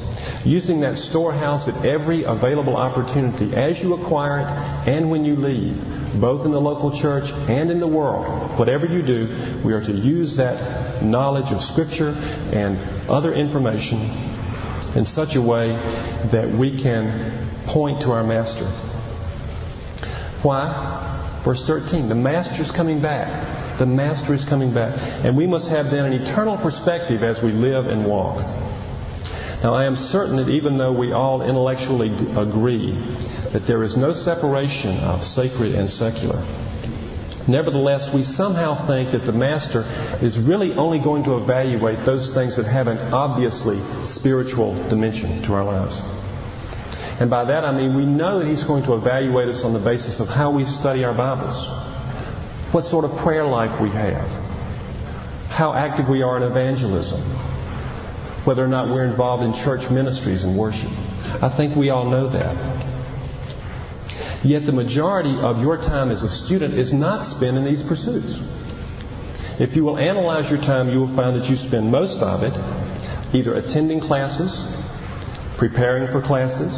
Using 0.45 0.81
that 0.81 0.97
storehouse 0.97 1.69
at 1.69 1.85
every 1.85 2.25
available 2.25 2.77
opportunity 2.77 3.55
as 3.55 3.81
you 3.83 3.95
acquire 3.95 4.41
it 4.41 4.47
and 4.89 5.11
when 5.11 5.25
you 5.25 5.37
leave, 5.37 5.77
both 6.19 6.47
in 6.47 6.53
the 6.53 6.61
local 6.61 6.99
church 6.99 7.31
and 7.31 7.71
in 7.71 7.79
the 7.79 7.87
world. 7.87 8.59
Whatever 8.59 8.87
you 8.87 9.03
do, 9.03 9.61
we 9.63 9.75
are 9.75 9.83
to 9.83 9.93
use 9.93 10.37
that 10.37 11.03
knowledge 11.05 11.53
of 11.53 11.63
Scripture 11.63 12.11
and 12.53 12.79
other 13.09 13.35
information 13.35 13.99
in 14.95 15.05
such 15.05 15.37
a 15.37 15.43
way 15.43 15.69
that 16.31 16.51
we 16.51 16.81
can 16.81 17.49
point 17.67 18.03
to 18.03 18.13
our 18.13 18.25
Master. 18.25 18.67
Why? 20.43 21.41
Verse 21.45 21.67
13, 21.67 22.09
the 22.09 22.15
Master 22.15 22.63
is 22.63 22.71
coming 22.71 23.01
back. 23.01 23.79
The 23.79 23.87
Master 23.87 24.35
is 24.35 24.45
coming 24.45 24.73
back. 24.73 24.97
And 25.25 25.37
we 25.37 25.47
must 25.47 25.69
have 25.69 25.91
then 25.91 26.07
an 26.07 26.13
eternal 26.15 26.57
perspective 26.57 27.23
as 27.23 27.43
we 27.43 27.53
live 27.53 27.87
and 27.87 28.05
walk. 28.05 28.39
Now, 29.63 29.75
I 29.75 29.85
am 29.85 29.97
certain 29.97 30.37
that 30.37 30.49
even 30.49 30.79
though 30.79 30.93
we 30.93 31.13
all 31.13 31.43
intellectually 31.43 32.09
agree 32.09 32.93
that 33.53 33.67
there 33.67 33.83
is 33.83 33.97
no 33.97 34.13
separation 34.13 34.99
of 35.01 35.23
sacred 35.23 35.75
and 35.75 35.89
secular, 35.89 36.43
nevertheless, 37.47 38.13
we 38.13 38.23
somehow 38.23 38.87
think 38.87 39.11
that 39.11 39.27
the 39.27 39.33
Master 39.33 39.85
is 40.23 40.39
really 40.39 40.73
only 40.75 40.99
going 40.99 41.25
to 41.25 41.37
evaluate 41.37 42.05
those 42.05 42.33
things 42.33 42.57
that 42.57 42.67
have 42.67 42.89
an 42.89 43.13
obviously 43.13 43.81
spiritual 44.05 44.75
dimension 44.89 45.43
to 45.43 45.55
our 45.55 45.65
lives. 45.65 46.01
And 47.21 47.29
by 47.29 47.45
that 47.45 47.67
I 47.67 47.73
mean 47.73 47.95
we 47.95 48.07
know 48.07 48.39
that 48.39 48.49
He's 48.49 48.65
going 48.65 48.85
to 48.85 48.95
evaluate 48.95 49.49
us 49.49 49.63
on 49.63 49.75
the 49.75 49.79
basis 49.79 50.21
of 50.21 50.29
how 50.29 50.53
we 50.53 50.65
study 50.65 51.05
our 51.05 51.13
Bibles 51.13 51.69
what 52.73 52.85
sort 52.85 53.05
of 53.05 53.17
prayer 53.19 53.45
life 53.45 53.81
we 53.81 53.91
have, 53.91 54.29
how 55.49 55.75
active 55.75 56.09
we 56.09 56.23
are 56.23 56.37
in 56.37 56.45
evangelism, 56.45 57.21
whether 58.45 58.65
or 58.65 58.69
not 58.69 58.89
we're 58.89 59.05
involved 59.05 59.43
in 59.43 59.53
church 59.53 59.91
ministries 59.91 60.45
and 60.45 60.57
worship. 60.57 60.91
I 61.43 61.49
think 61.49 61.77
we 61.77 61.91
all 61.91 62.09
know 62.09 62.29
that. 62.29 62.91
Yet 64.43 64.65
the 64.65 64.73
majority 64.73 65.39
of 65.39 65.61
your 65.61 65.77
time 65.77 66.11
as 66.11 66.23
a 66.23 66.29
student 66.29 66.75
is 66.75 66.93
not 66.93 67.25
spent 67.25 67.57
in 67.57 67.65
these 67.65 67.83
pursuits. 67.83 68.41
If 69.59 69.77
you 69.77 69.85
will 69.85 69.99
analyze 69.99 70.51
your 70.51 70.63
time, 70.63 70.89
you 70.89 71.01
will 71.01 71.15
find 71.15 71.37
that 71.37 71.51
you 71.51 71.57
spend 71.57 71.91
most 71.91 72.19
of 72.19 72.43
it 72.43 72.55
either 73.35 73.55
attending 73.55 74.01
classes, 74.01 74.65
preparing 75.59 76.11
for 76.11 76.23
classes, 76.23 76.73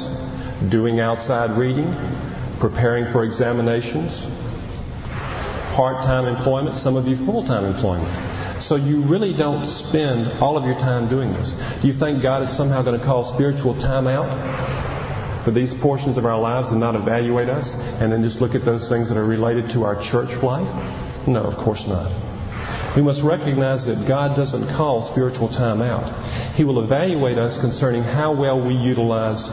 doing 0.69 0.99
outside 0.99 1.57
reading, 1.57 1.95
preparing 2.59 3.11
for 3.13 3.25
examinations, 3.25 4.27
part-time 5.71 6.27
employment, 6.27 6.77
some 6.77 6.97
of 6.97 7.07
you 7.07 7.17
full-time 7.17 7.65
employment. 7.65 8.32
So 8.63 8.77
you 8.77 9.01
really 9.01 9.35
don't 9.35 9.67
spend 9.67 10.39
all 10.41 10.57
of 10.57 10.65
your 10.65 10.77
time 10.77 11.09
doing 11.09 11.33
this. 11.33 11.53
Do 11.81 11.89
you 11.89 11.93
think 11.93 12.23
God 12.23 12.43
is 12.43 12.51
somehow 12.51 12.83
going 12.83 12.99
to 12.99 13.05
call 13.05 13.25
spiritual 13.25 13.75
time 13.75 14.07
out 14.07 15.45
for 15.45 15.51
these 15.51 15.75
portions 15.75 16.17
of 16.17 16.25
our 16.25 16.39
lives 16.39 16.71
and 16.71 16.79
not 16.79 16.95
evaluate 16.95 17.49
us 17.49 17.73
and 17.73 18.13
then 18.13 18.23
just 18.23 18.41
look 18.41 18.55
at 18.55 18.65
those 18.65 18.89
things 18.89 19.09
that 19.09 19.19
are 19.19 19.25
related 19.25 19.71
to 19.71 19.83
our 19.83 20.01
church 20.01 20.31
life? 20.43 20.69
No, 21.27 21.43
of 21.43 21.57
course 21.57 21.89
not. 21.89 22.11
We 22.95 23.03
must 23.03 23.23
recognize 23.23 23.85
that 23.87 24.07
God 24.07 24.37
doesn't 24.37 24.69
call 24.69 25.03
spiritual 25.03 25.49
time 25.49 25.83
out. 25.83 26.55
He 26.55 26.63
will 26.63 26.85
evaluate 26.85 27.39
us 27.39 27.59
concerning 27.59 28.05
how 28.05 28.33
well 28.33 28.61
we 28.61 28.75
utilize 28.75 29.49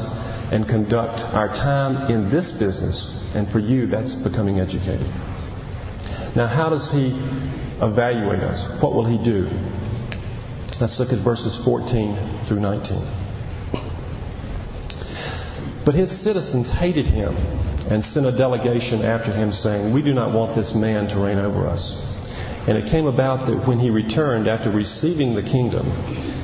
and 0.52 0.68
conduct 0.68 1.20
our 1.34 1.48
time 1.48 2.12
in 2.12 2.30
this 2.30 2.52
business. 2.52 3.16
And 3.34 3.52
for 3.52 3.60
you, 3.60 3.88
that's 3.88 4.14
becoming 4.14 4.60
educated. 4.60 5.08
Now, 6.36 6.48
how 6.48 6.70
does 6.70 6.92
He 6.92 7.12
evaluate 7.82 8.42
us? 8.42 8.66
What 8.82 8.94
will 8.94 9.06
He 9.06 9.18
do? 9.18 9.50
Let's 10.80 10.98
look 10.98 11.12
at 11.12 11.20
verses 11.20 11.58
14 11.58 12.46
through 12.46 12.62
19. 12.62 13.06
But 15.84 15.96
his 15.96 16.12
citizens 16.12 16.70
hated 16.70 17.08
him 17.08 17.36
and 17.90 18.06
sent 18.06 18.26
a 18.26 18.32
delegation 18.32 19.04
after 19.04 19.34
him, 19.34 19.52
saying, 19.52 19.92
We 19.92 20.02
do 20.02 20.14
not 20.14 20.32
want 20.32 20.56
this 20.56 20.74
man 20.74 21.08
to 21.10 21.20
reign 21.20 21.38
over 21.38 21.68
us. 21.68 22.00
And 22.68 22.78
it 22.78 22.90
came 22.90 23.08
about 23.08 23.48
that 23.48 23.68
when 23.68 23.80
he 23.80 23.90
returned 23.90 24.48
after 24.48 24.70
receiving 24.70 25.34
the 25.34 25.42
kingdom, 25.42 25.92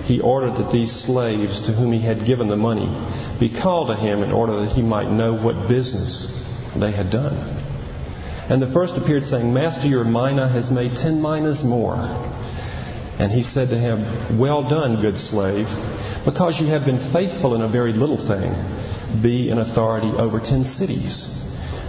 he 0.03 0.19
ordered 0.19 0.55
that 0.55 0.71
these 0.71 0.91
slaves 0.91 1.61
to 1.61 1.71
whom 1.71 1.91
he 1.91 1.99
had 1.99 2.25
given 2.25 2.47
the 2.47 2.57
money 2.57 2.89
be 3.39 3.49
called 3.49 3.87
to 3.89 3.95
him 3.95 4.23
in 4.23 4.31
order 4.31 4.61
that 4.61 4.71
he 4.71 4.81
might 4.81 5.11
know 5.11 5.33
what 5.33 5.67
business 5.67 6.43
they 6.75 6.91
had 6.91 7.09
done. 7.09 7.37
And 8.47 8.61
the 8.61 8.67
first 8.67 8.95
appeared 8.95 9.25
saying, 9.25 9.53
Master, 9.53 9.87
your 9.87 10.03
mina 10.03 10.47
has 10.47 10.69
made 10.69 10.95
ten 10.97 11.21
minas 11.21 11.63
more. 11.63 11.95
And 13.17 13.31
he 13.31 13.43
said 13.43 13.69
to 13.69 13.77
him, 13.77 14.37
Well 14.37 14.63
done, 14.63 15.01
good 15.01 15.17
slave, 15.17 15.67
because 16.25 16.59
you 16.59 16.67
have 16.67 16.85
been 16.85 16.99
faithful 16.99 17.55
in 17.55 17.61
a 17.61 17.67
very 17.67 17.93
little 17.93 18.17
thing, 18.17 18.53
be 19.21 19.49
in 19.49 19.57
authority 19.57 20.09
over 20.09 20.39
ten 20.39 20.63
cities. 20.63 21.31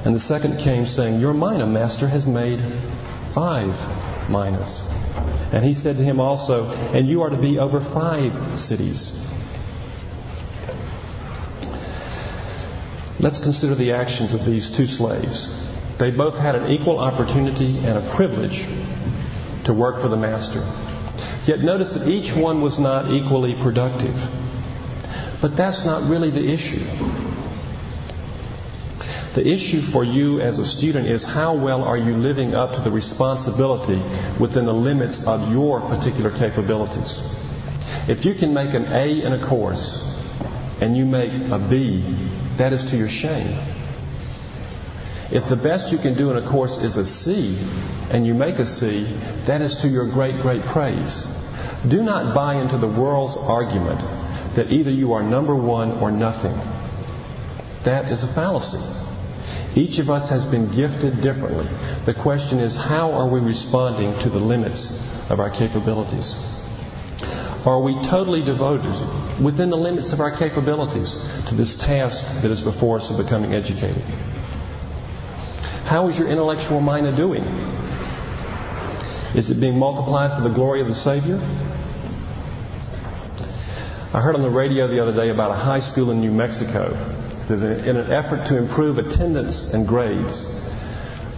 And 0.05 0.15
the 0.15 0.21
second 0.21 0.61
came 0.61 0.87
saying, 0.87 1.21
Your 1.21 1.35
mina, 1.35 1.67
master, 1.67 2.07
has 2.09 2.27
made 2.27 2.63
five 3.29 4.31
minas. 4.31 4.81
And 5.53 5.65
he 5.65 5.75
said 5.75 5.97
to 5.97 6.03
him 6.03 6.21
also, 6.21 6.71
And 6.71 7.09
you 7.09 7.23
are 7.23 7.31
to 7.31 7.37
be 7.37 7.59
over 7.59 7.81
five 7.81 8.59
cities. 8.59 9.13
Let's 13.19 13.41
consider 13.41 13.75
the 13.75 13.93
actions 13.93 14.33
of 14.33 14.45
these 14.47 14.71
two 14.71 14.87
slaves. 14.87 15.66
They 15.99 16.11
both 16.11 16.39
had 16.39 16.55
an 16.55 16.71
equal 16.71 16.99
opportunity 16.99 17.79
and 17.79 17.99
a 17.99 18.15
privilege 18.15 18.67
to 19.65 19.73
work 19.73 20.01
for 20.01 20.09
the 20.09 20.17
master. 20.17 20.67
Yet 21.45 21.61
notice 21.61 21.95
that 21.95 22.07
each 22.09 22.33
one 22.35 22.61
was 22.61 22.79
not 22.79 23.11
equally 23.11 23.55
productive. 23.55 24.15
But 25.41 25.57
that's 25.57 25.85
not 25.85 26.09
really 26.09 26.31
the 26.31 26.53
issue. 26.53 26.85
The 29.35 29.47
issue 29.47 29.83
for 29.83 30.03
you 30.03 30.41
as 30.41 30.59
a 30.59 30.65
student 30.65 31.09
is 31.09 31.23
how 31.23 31.55
well 31.55 31.85
are 31.85 31.97
you 31.97 32.17
living 32.17 32.55
up 32.55 32.75
to 32.75 32.81
the 32.81 32.91
responsibility 32.91 34.03
within 34.39 34.65
the 34.65 34.73
limits 34.73 35.23
of 35.27 35.53
your 35.53 35.83
particular 35.83 36.31
capabilities. 36.31 37.23
If 38.09 38.25
you 38.25 38.35
can 38.35 38.55
make 38.55 38.73
an 38.73 38.87
A 38.87 39.23
in 39.23 39.33
a 39.35 39.45
course 39.45 40.03
and 40.81 40.97
you 40.97 41.05
make 41.05 41.33
a 41.51 41.59
B, 41.59 42.03
that 42.57 42.73
is 42.73 42.87
to 42.87 42.97
your 42.97 43.09
shame. 43.09 43.76
If 45.31 45.49
the 45.49 45.57
best 45.57 45.91
you 45.91 45.99
can 45.99 46.15
do 46.15 46.31
in 46.31 46.37
a 46.37 46.49
course 46.49 46.79
is 46.79 46.97
a 46.97 47.05
C 47.05 47.59
and 48.11 48.27
you 48.27 48.35
make 48.35 48.59
a 48.59 48.67
C, 48.67 49.05
that 49.47 49.61
is 49.61 49.77
to 49.79 49.89
your 49.89 50.07
great, 50.07 50.41
great 50.41 50.65
praise. 50.65 51.27
Do 51.87 52.03
not 52.03 52.35
buy 52.35 52.55
into 52.55 52.79
the 52.79 52.87
world's 52.87 53.37
argument 53.37 54.01
that 54.55 54.73
either 54.73 54.91
you 54.91 55.15
are 55.15 55.23
number 55.23 55.55
one 55.55 55.93
or 55.93 56.11
nothing. 56.11 56.57
That 57.83 58.11
is 58.11 58.23
a 58.23 58.29
fallacy. 58.29 58.81
Each 59.75 59.99
of 59.99 60.11
us 60.11 60.29
has 60.29 60.45
been 60.47 60.71
gifted 60.71 61.21
differently. 61.21 61.69
The 62.05 62.15
question 62.15 62.61
is, 62.61 62.77
how 62.77 63.13
are 63.13 63.29
we 63.29 63.41
responding 63.41 64.19
to 64.21 64.31
the 64.31 64.39
limits 64.39 64.91
of 65.29 65.39
our 65.41 65.51
capabilities? 65.51 66.35
Are 67.67 67.81
we 67.81 68.01
totally 68.03 68.43
devoted, 68.43 68.95
within 69.43 69.71
the 69.71 69.77
limits 69.77 70.13
of 70.13 70.21
our 70.21 70.31
capabilities, 70.31 71.21
to 71.49 71.55
this 71.55 71.77
task 71.77 72.25
that 72.43 72.51
is 72.51 72.63
before 72.63 72.97
us 72.97 73.11
of 73.11 73.17
becoming 73.17 73.55
educated? 73.55 74.05
How 75.87 76.09
is 76.09 76.19
your 76.19 76.27
intellectual 76.27 76.81
mind 76.81 77.17
doing? 77.17 77.45
Is 79.37 79.51
it 79.51 79.61
being 79.61 79.79
multiplied 79.79 80.37
for 80.37 80.43
the 80.43 80.53
glory 80.53 80.81
of 80.81 80.89
the 80.89 80.97
Savior? 80.97 81.37
I 84.13 84.21
heard 84.21 84.35
on 84.35 84.43
the 84.43 84.51
radio 84.51 84.89
the 84.89 85.01
other 85.01 85.15
day 85.15 85.31
about 85.31 85.53
a 85.53 85.55
high 85.55 85.79
school 85.79 86.11
in 86.11 86.21
New 86.21 86.33
Mexico 86.33 86.89
that, 87.47 87.63
uh, 87.63 87.89
in 87.89 87.97
an 87.97 88.11
effort 88.11 88.47
to 88.47 88.59
improve 88.59 88.99
attendance 88.99 89.73
and 89.75 89.87
grades, 89.87 90.45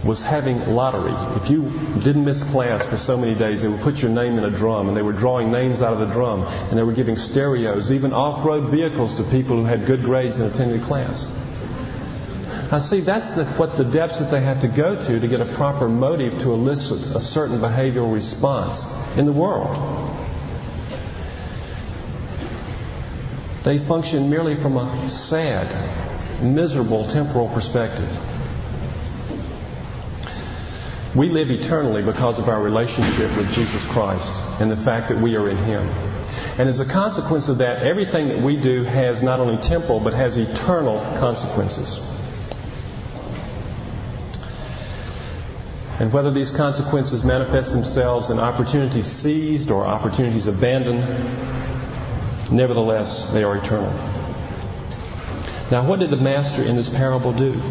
was 0.03 0.23
having 0.23 0.65
lottery. 0.73 1.13
If 1.43 1.51
you 1.51 1.69
didn't 1.99 2.25
miss 2.25 2.41
class 2.45 2.87
for 2.87 2.97
so 2.97 3.17
many 3.17 3.35
days, 3.35 3.61
they 3.61 3.67
would 3.67 3.81
put 3.81 4.01
your 4.01 4.09
name 4.09 4.39
in 4.39 4.45
a 4.45 4.49
drum, 4.49 4.87
and 4.87 4.97
they 4.97 5.03
were 5.03 5.13
drawing 5.13 5.51
names 5.51 5.83
out 5.83 5.93
of 5.93 5.99
the 5.99 6.11
drum, 6.11 6.41
and 6.41 6.75
they 6.75 6.83
were 6.83 6.93
giving 6.93 7.17
stereos, 7.17 7.91
even 7.91 8.13
off-road 8.13 8.71
vehicles 8.71 9.13
to 9.17 9.23
people 9.25 9.57
who 9.57 9.65
had 9.65 9.85
good 9.85 10.03
grades 10.03 10.37
and 10.37 10.45
attended 10.45 10.81
class. 10.83 11.23
Now, 12.71 12.77
see, 12.77 13.01
that's 13.01 13.25
the, 13.35 13.45
what 13.57 13.77
the 13.77 13.83
depths 13.83 14.19
that 14.19 14.29
they 14.29 14.41
have 14.41 14.61
to 14.61 14.67
go 14.67 14.95
to 14.95 15.19
to 15.19 15.27
get 15.27 15.41
a 15.41 15.53
proper 15.55 15.89
motive 15.89 16.39
to 16.41 16.51
elicit 16.51 17.15
a 17.15 17.19
certain 17.19 17.59
behavioral 17.59 18.13
response 18.13 18.85
in 19.17 19.25
the 19.25 19.31
world. 19.31 19.75
They 23.63 23.79
function 23.79 24.29
merely 24.29 24.55
from 24.55 24.77
a 24.77 25.09
sad, 25.09 26.43
miserable 26.43 27.07
temporal 27.07 27.49
perspective. 27.49 28.15
We 31.15 31.29
live 31.29 31.49
eternally 31.49 32.03
because 32.03 32.37
of 32.37 32.49
our 32.49 32.61
relationship 32.61 33.35
with 33.35 33.51
Jesus 33.51 33.83
Christ 33.87 34.31
and 34.61 34.69
the 34.69 34.77
fact 34.77 35.09
that 35.09 35.19
we 35.19 35.35
are 35.35 35.49
in 35.49 35.57
Him. 35.57 35.87
And 36.59 36.69
as 36.69 36.79
a 36.79 36.85
consequence 36.85 37.47
of 37.47 37.57
that, 37.57 37.81
everything 37.81 38.27
that 38.27 38.39
we 38.39 38.57
do 38.57 38.83
has 38.83 39.23
not 39.23 39.39
only 39.39 39.57
temporal 39.57 39.99
but 39.99 40.13
has 40.13 40.37
eternal 40.37 40.99
consequences. 41.17 41.99
And 45.99 46.13
whether 46.13 46.31
these 46.31 46.51
consequences 46.51 47.23
manifest 47.23 47.71
themselves 47.71 48.29
in 48.29 48.39
opportunities 48.39 49.05
seized 49.05 49.69
or 49.69 49.85
opportunities 49.85 50.47
abandoned, 50.47 51.03
Nevertheless, 52.51 53.31
they 53.31 53.43
are 53.43 53.57
eternal. 53.57 53.91
Now, 55.71 55.87
what 55.87 55.99
did 55.99 56.09
the 56.09 56.17
master 56.17 56.63
in 56.63 56.75
this 56.75 56.89
parable 56.89 57.31
do? 57.31 57.61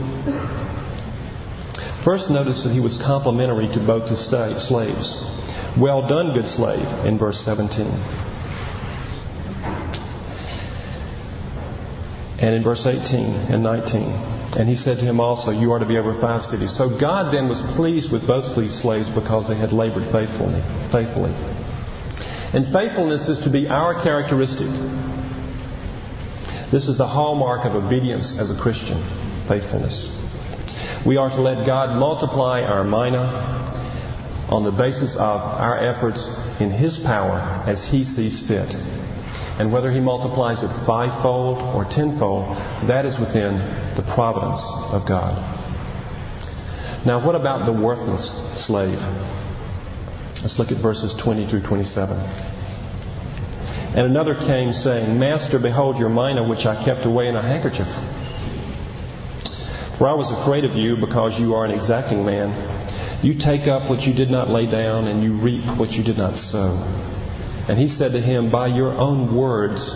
First, 2.02 2.30
notice 2.30 2.62
that 2.62 2.72
he 2.72 2.78
was 2.78 2.96
complimentary 2.96 3.66
to 3.68 3.80
both 3.80 4.08
the 4.08 4.16
slaves. 4.16 5.24
Well 5.76 6.06
done, 6.06 6.32
good 6.32 6.48
slave, 6.48 6.86
in 7.04 7.18
verse 7.18 7.40
17. 7.40 7.86
And 12.40 12.54
in 12.54 12.62
verse 12.62 12.86
18 12.86 13.24
and 13.24 13.62
19. 13.62 14.02
And 14.56 14.68
he 14.68 14.76
said 14.76 14.98
to 14.98 15.04
him 15.04 15.20
also, 15.20 15.50
You 15.50 15.72
are 15.72 15.78
to 15.78 15.86
be 15.86 15.98
over 15.98 16.14
five 16.14 16.42
cities. 16.44 16.70
So 16.70 16.88
God 16.88 17.32
then 17.32 17.48
was 17.48 17.60
pleased 17.60 18.12
with 18.12 18.26
both 18.26 18.54
these 18.56 18.74
slaves 18.74 19.10
because 19.10 19.48
they 19.48 19.56
had 19.56 19.72
labored 19.72 20.06
faithfully. 20.06 20.62
faithfully. 20.90 21.34
And 22.52 22.66
faithfulness 22.66 23.28
is 23.28 23.40
to 23.40 23.50
be 23.50 23.68
our 23.68 24.00
characteristic. 24.00 24.68
This 26.70 26.88
is 26.88 26.96
the 26.96 27.06
hallmark 27.06 27.64
of 27.64 27.74
obedience 27.74 28.38
as 28.38 28.50
a 28.50 28.54
Christian 28.54 29.02
faithfulness. 29.46 30.10
We 31.04 31.16
are 31.16 31.30
to 31.30 31.40
let 31.40 31.66
God 31.66 31.98
multiply 31.98 32.62
our 32.62 32.84
mina 32.84 33.66
on 34.48 34.62
the 34.64 34.72
basis 34.72 35.14
of 35.14 35.40
our 35.40 35.78
efforts 35.78 36.28
in 36.58 36.70
His 36.70 36.98
power 36.98 37.38
as 37.66 37.84
He 37.84 38.04
sees 38.04 38.40
fit. 38.40 38.76
And 39.58 39.72
whether 39.72 39.90
He 39.90 40.00
multiplies 40.00 40.62
it 40.62 40.68
fivefold 40.68 41.58
or 41.58 41.84
tenfold, 41.84 42.56
that 42.88 43.04
is 43.04 43.18
within 43.18 43.58
the 43.96 44.02
providence 44.02 44.60
of 44.92 45.04
God. 45.04 45.36
Now, 47.04 47.24
what 47.24 47.34
about 47.34 47.64
the 47.64 47.72
worthless 47.72 48.30
slave? 48.54 49.04
Let's 50.42 50.58
look 50.58 50.70
at 50.70 50.78
verses 50.78 51.14
20 51.14 51.46
through 51.46 51.62
27. 51.62 52.16
And 53.88 54.06
another 54.06 54.34
came 54.34 54.72
saying, 54.72 55.18
Master, 55.18 55.58
behold 55.58 55.98
your 55.98 56.10
mina 56.10 56.46
which 56.46 56.66
I 56.66 56.80
kept 56.84 57.04
away 57.04 57.26
in 57.26 57.36
a 57.36 57.42
handkerchief. 57.42 57.88
For 59.94 60.08
I 60.08 60.14
was 60.14 60.30
afraid 60.30 60.64
of 60.64 60.76
you 60.76 60.96
because 60.96 61.40
you 61.40 61.54
are 61.54 61.64
an 61.64 61.72
exacting 61.72 62.24
man. 62.24 63.24
You 63.24 63.34
take 63.34 63.66
up 63.66 63.90
what 63.90 64.06
you 64.06 64.14
did 64.14 64.30
not 64.30 64.48
lay 64.48 64.66
down, 64.66 65.08
and 65.08 65.24
you 65.24 65.34
reap 65.34 65.64
what 65.76 65.96
you 65.96 66.04
did 66.04 66.16
not 66.16 66.36
sow. 66.36 66.76
And 67.68 67.78
he 67.78 67.86
said 67.86 68.12
to 68.12 68.20
him, 68.20 68.50
By 68.50 68.68
your 68.68 68.92
own 68.92 69.34
words 69.34 69.94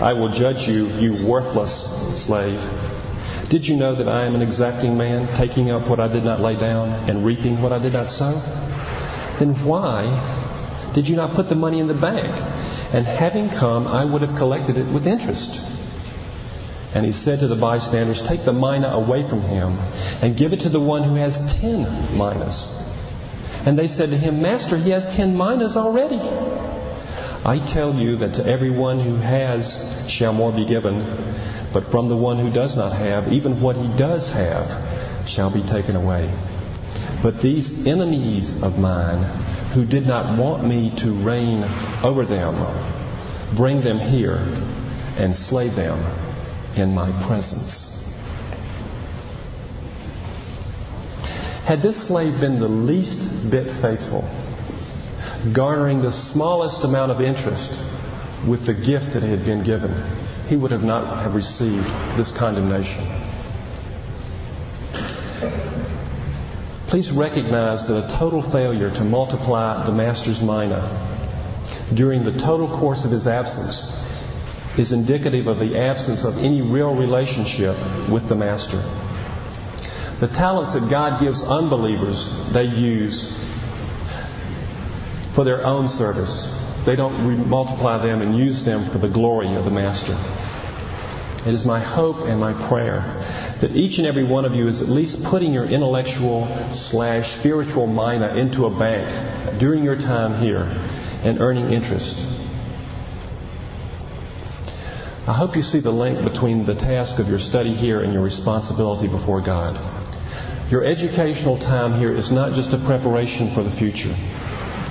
I 0.00 0.12
will 0.12 0.28
judge 0.28 0.68
you, 0.68 0.86
you 0.86 1.26
worthless 1.26 1.84
slave. 2.14 2.62
Did 3.48 3.66
you 3.66 3.76
know 3.76 3.96
that 3.96 4.08
I 4.08 4.26
am 4.26 4.36
an 4.36 4.42
exacting 4.42 4.96
man, 4.96 5.34
taking 5.34 5.70
up 5.70 5.88
what 5.88 5.98
I 5.98 6.06
did 6.06 6.22
not 6.22 6.40
lay 6.40 6.54
down 6.54 6.90
and 7.10 7.24
reaping 7.24 7.60
what 7.60 7.72
I 7.72 7.78
did 7.78 7.92
not 7.92 8.10
sow? 8.10 8.34
Then 9.38 9.64
why 9.64 10.92
did 10.92 11.08
you 11.08 11.16
not 11.16 11.34
put 11.34 11.48
the 11.48 11.54
money 11.54 11.80
in 11.80 11.88
the 11.88 11.94
bank? 11.94 12.36
And 12.92 13.04
having 13.04 13.50
come, 13.50 13.86
I 13.86 14.04
would 14.04 14.22
have 14.22 14.36
collected 14.36 14.76
it 14.76 14.86
with 14.86 15.06
interest. 15.06 15.60
And 16.94 17.04
he 17.04 17.12
said 17.12 17.40
to 17.40 17.48
the 17.48 17.56
bystanders, 17.56 18.22
Take 18.22 18.44
the 18.44 18.52
mina 18.52 18.88
away 18.88 19.26
from 19.26 19.42
him 19.42 19.78
and 20.22 20.36
give 20.36 20.52
it 20.52 20.60
to 20.60 20.68
the 20.68 20.80
one 20.80 21.02
who 21.02 21.16
has 21.16 21.54
ten 21.54 22.16
minas. 22.16 22.72
And 23.66 23.78
they 23.78 23.88
said 23.88 24.10
to 24.10 24.16
him, 24.16 24.40
Master, 24.40 24.78
he 24.78 24.90
has 24.90 25.04
ten 25.14 25.36
minas 25.36 25.76
already. 25.76 26.20
I 27.44 27.58
tell 27.60 27.94
you 27.94 28.16
that 28.16 28.34
to 28.34 28.46
everyone 28.46 29.00
who 29.00 29.14
has 29.16 29.76
shall 30.10 30.32
more 30.32 30.52
be 30.52 30.64
given, 30.64 31.04
but 31.72 31.86
from 31.86 32.08
the 32.08 32.16
one 32.16 32.38
who 32.38 32.50
does 32.50 32.76
not 32.76 32.92
have, 32.92 33.32
even 33.32 33.60
what 33.60 33.76
he 33.76 33.88
does 33.96 34.28
have 34.28 35.28
shall 35.28 35.50
be 35.50 35.62
taken 35.62 35.96
away. 35.96 36.32
But 37.22 37.40
these 37.40 37.86
enemies 37.86 38.62
of 38.62 38.78
mine, 38.78 39.22
who 39.72 39.84
did 39.84 40.06
not 40.06 40.38
want 40.38 40.66
me 40.66 40.90
to 40.98 41.12
reign 41.12 41.64
over 42.02 42.24
them, 42.24 42.64
bring 43.54 43.80
them 43.80 43.98
here 43.98 44.38
and 45.16 45.34
slay 45.34 45.68
them 45.68 45.98
in 46.76 46.94
my 46.94 47.10
presence. 47.26 48.04
Had 51.64 51.82
this 51.82 51.96
slave 52.06 52.40
been 52.40 52.58
the 52.58 52.68
least 52.68 53.50
bit 53.50 53.70
faithful, 53.70 54.28
garnering 55.52 56.02
the 56.02 56.12
smallest 56.12 56.84
amount 56.84 57.12
of 57.12 57.20
interest 57.20 57.72
with 58.46 58.66
the 58.66 58.74
gift 58.74 59.12
that 59.12 59.22
had 59.22 59.44
been 59.44 59.62
given, 59.62 59.94
he 60.48 60.56
would 60.56 60.70
have 60.70 60.84
not 60.84 61.22
have 61.22 61.34
received 61.34 61.86
this 62.16 62.30
condemnation. 62.30 63.04
Please 66.86 67.10
recognize 67.10 67.86
that 67.86 68.04
a 68.04 68.16
total 68.16 68.40
failure 68.40 68.90
to 68.90 69.04
multiply 69.04 69.84
the 69.84 69.92
master's 69.92 70.40
mina 70.40 71.06
during 71.92 72.24
the 72.24 72.32
total 72.32 72.68
course 72.68 73.04
of 73.04 73.10
his 73.10 73.26
absence 73.26 73.92
is 74.78 74.92
indicative 74.92 75.46
of 75.46 75.58
the 75.58 75.78
absence 75.78 76.24
of 76.24 76.38
any 76.38 76.62
real 76.62 76.94
relationship 76.94 77.76
with 78.08 78.28
the 78.28 78.34
Master. 78.34 78.82
The 80.20 80.28
talents 80.28 80.72
that 80.74 80.88
God 80.88 81.20
gives 81.20 81.42
unbelievers, 81.42 82.28
they 82.52 82.64
use 82.64 83.36
for 85.38 85.44
their 85.44 85.64
own 85.64 85.88
service. 85.88 86.48
They 86.84 86.96
don't 86.96 87.48
multiply 87.48 88.04
them 88.04 88.22
and 88.22 88.36
use 88.36 88.64
them 88.64 88.90
for 88.90 88.98
the 88.98 89.06
glory 89.06 89.54
of 89.54 89.64
the 89.64 89.70
Master. 89.70 90.18
It 91.46 91.54
is 91.54 91.64
my 91.64 91.78
hope 91.78 92.26
and 92.26 92.40
my 92.40 92.54
prayer 92.66 93.22
that 93.60 93.70
each 93.70 93.98
and 93.98 94.06
every 94.08 94.24
one 94.24 94.44
of 94.44 94.56
you 94.56 94.66
is 94.66 94.82
at 94.82 94.88
least 94.88 95.22
putting 95.22 95.54
your 95.54 95.64
intellectual 95.64 96.48
slash 96.72 97.36
spiritual 97.36 97.86
mina 97.86 98.34
into 98.34 98.66
a 98.66 98.70
bank 98.76 99.60
during 99.60 99.84
your 99.84 99.94
time 99.94 100.42
here 100.42 100.64
and 101.22 101.40
earning 101.40 101.72
interest 101.72 102.16
I 105.28 105.34
hope 105.34 105.54
you 105.54 105.62
see 105.62 105.78
the 105.78 105.92
link 105.92 106.24
between 106.24 106.64
the 106.64 106.74
task 106.74 107.20
of 107.20 107.28
your 107.28 107.38
study 107.38 107.74
here 107.74 108.00
and 108.00 108.12
your 108.12 108.22
responsibility 108.24 109.06
before 109.06 109.40
God. 109.40 109.78
Your 110.68 110.84
educational 110.84 111.58
time 111.58 111.94
here 111.94 112.12
is 112.12 112.32
not 112.32 112.54
just 112.54 112.72
a 112.72 112.78
preparation 112.78 113.52
for 113.52 113.62
the 113.62 113.70
future. 113.70 114.16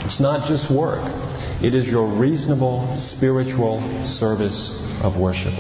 It's 0.08 0.22
not 0.22 0.46
just 0.46 0.72
work. 0.72 1.02
It 1.62 1.76
is 1.76 1.86
your 1.86 2.08
reasonable 2.08 2.96
spiritual 2.96 4.06
service 4.06 4.82
of 5.02 5.18
worship. 5.18 5.54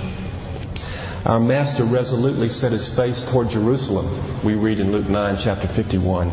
Our 1.25 1.37
Master 1.37 1.83
resolutely 1.83 2.47
set 2.47 2.71
his 2.71 2.87
face 2.87 3.21
toward 3.25 3.49
Jerusalem, 3.49 4.45
we 4.45 4.55
read 4.55 4.79
in 4.79 4.93
Luke 4.93 5.09
9, 5.09 5.35
chapter 5.37 5.67
51. 5.67 6.31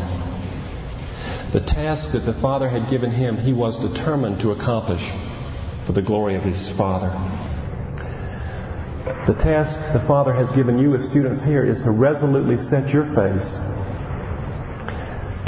The 1.51 1.59
task 1.59 2.13
that 2.13 2.25
the 2.25 2.33
Father 2.33 2.69
had 2.69 2.87
given 2.89 3.11
him, 3.11 3.35
he 3.35 3.51
was 3.51 3.75
determined 3.75 4.39
to 4.39 4.53
accomplish 4.53 5.05
for 5.83 5.91
the 5.91 6.01
glory 6.01 6.35
of 6.35 6.43
his 6.43 6.69
Father. 6.69 7.09
The 9.27 9.33
task 9.33 9.77
the 9.91 9.99
Father 9.99 10.31
has 10.31 10.49
given 10.53 10.79
you 10.79 10.95
as 10.95 11.03
students 11.03 11.43
here 11.43 11.65
is 11.65 11.81
to 11.81 11.91
resolutely 11.91 12.55
set 12.55 12.93
your 12.93 13.03
face 13.03 13.59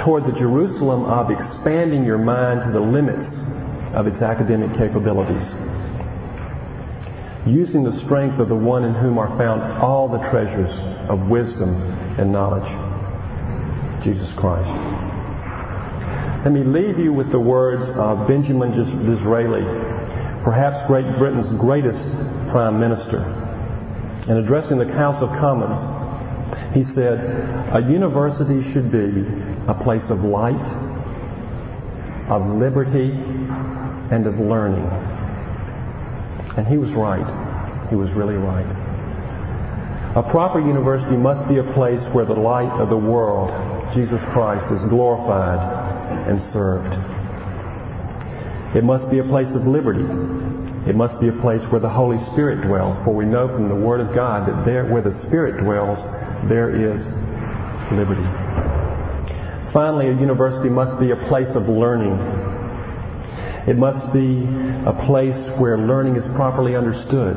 toward 0.08 0.24
the 0.24 0.32
Jerusalem 0.32 1.04
of 1.04 1.32
expanding 1.32 2.06
your 2.06 2.18
mind 2.18 2.64
to 2.64 2.72
the 2.72 2.80
limits 2.80 3.36
of 3.92 4.08
its 4.08 4.22
academic 4.22 4.74
capabilities. 4.78 5.52
Using 7.46 7.84
the 7.84 7.92
strength 7.92 8.40
of 8.40 8.48
the 8.48 8.56
one 8.56 8.86
in 8.86 8.94
whom 8.94 9.18
are 9.18 9.28
found 9.38 9.62
all 9.84 10.08
the 10.08 10.20
treasures 10.30 10.72
of 11.10 11.30
wisdom 11.30 11.76
and 12.18 12.32
knowledge, 12.32 12.70
Jesus 14.02 14.32
Christ. 14.32 14.74
Let 16.46 16.54
me 16.54 16.64
leave 16.64 17.00
you 17.00 17.12
with 17.12 17.30
the 17.30 17.40
words 17.42 17.90
of 17.90 18.30
Benjamin 18.30 18.72
Disraeli, 18.72 19.66
perhaps 20.42 20.88
Great 20.88 21.18
Britain's 21.18 21.52
greatest 21.52 22.02
prime 22.48 22.80
minister 22.80 23.26
in 24.30 24.38
addressing 24.38 24.78
the 24.78 24.90
House 24.90 25.22
of 25.22 25.32
Commons, 25.34 26.07
he 26.74 26.84
said, 26.84 27.20
A 27.74 27.82
university 27.82 28.62
should 28.62 28.92
be 28.92 29.26
a 29.68 29.74
place 29.74 30.10
of 30.10 30.24
light, 30.24 30.56
of 32.30 32.46
liberty, 32.48 33.12
and 33.12 34.26
of 34.26 34.40
learning. 34.40 34.86
And 36.58 36.68
he 36.68 36.78
was 36.78 36.92
right. 36.94 37.88
He 37.90 37.96
was 37.96 38.12
really 38.14 38.36
right. 38.36 38.66
A 40.16 40.24
proper 40.24 40.60
university 40.60 41.16
must 41.16 41.48
be 41.48 41.58
a 41.58 41.64
place 41.64 42.04
where 42.08 42.26
the 42.26 42.34
light 42.34 42.72
of 42.82 42.90
the 42.90 42.98
world, 42.98 43.50
Jesus 43.94 44.24
Christ, 44.26 44.72
is 44.72 44.82
glorified 44.84 45.60
and 46.28 46.42
served. 46.42 46.94
It 48.76 48.84
must 48.84 49.10
be 49.10 49.20
a 49.20 49.24
place 49.24 49.54
of 49.56 49.68
liberty 49.68 50.06
it 50.88 50.96
must 50.96 51.20
be 51.20 51.28
a 51.28 51.34
place 51.34 51.66
where 51.66 51.82
the 51.82 51.90
Holy 51.90 52.18
Spirit 52.18 52.62
dwells, 52.62 52.98
for 53.04 53.14
we 53.14 53.26
know 53.26 53.50
from 53.50 53.68
the 53.68 53.76
Word 53.76 54.00
of 54.00 54.14
God 54.14 54.48
that 54.48 54.64
there, 54.64 54.86
where 54.86 55.02
the 55.02 55.12
Spirit 55.12 55.58
dwells, 55.58 56.02
there 56.48 56.70
is 56.70 57.14
liberty. 57.92 58.24
Finally, 59.74 60.08
a 60.08 60.14
university 60.14 60.70
must 60.70 60.98
be 60.98 61.12
a 61.12 61.18
place 61.18 61.56
of 61.56 61.68
learning. 61.68 62.14
It 63.68 63.76
must 63.76 64.14
be 64.14 64.46
a 64.86 64.94
place 64.94 65.50
where 65.58 65.78
learning 65.78 66.16
is 66.16 66.26
properly 66.26 66.78
understood. 66.78 67.36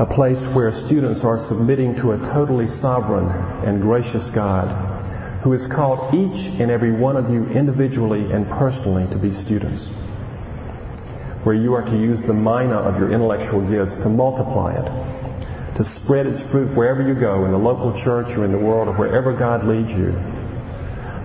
A 0.00 0.06
place 0.06 0.44
where 0.46 0.72
students 0.72 1.22
are 1.22 1.38
submitting 1.38 1.94
to 1.96 2.10
a 2.10 2.18
totally 2.18 2.66
sovereign 2.66 3.28
and 3.64 3.80
gracious 3.80 4.28
God 4.30 4.66
who 5.42 5.52
has 5.52 5.68
called 5.68 6.12
each 6.12 6.46
and 6.60 6.72
every 6.72 6.90
one 6.90 7.16
of 7.16 7.30
you 7.30 7.46
individually 7.46 8.32
and 8.32 8.48
personally 8.48 9.06
to 9.12 9.16
be 9.16 9.30
students 9.30 9.86
where 11.42 11.54
you 11.54 11.74
are 11.74 11.82
to 11.82 11.96
use 11.96 12.22
the 12.22 12.34
mina 12.34 12.76
of 12.76 12.98
your 12.98 13.10
intellectual 13.10 13.66
gifts 13.66 13.96
to 13.98 14.08
multiply 14.08 14.74
it, 14.74 15.76
to 15.76 15.84
spread 15.84 16.26
its 16.26 16.40
fruit 16.40 16.74
wherever 16.76 17.02
you 17.06 17.14
go, 17.14 17.46
in 17.46 17.50
the 17.50 17.58
local 17.58 17.96
church 17.98 18.36
or 18.36 18.44
in 18.44 18.52
the 18.52 18.58
world 18.58 18.88
or 18.88 18.92
wherever 18.92 19.32
God 19.32 19.64
leads 19.64 19.92
you, 19.94 20.12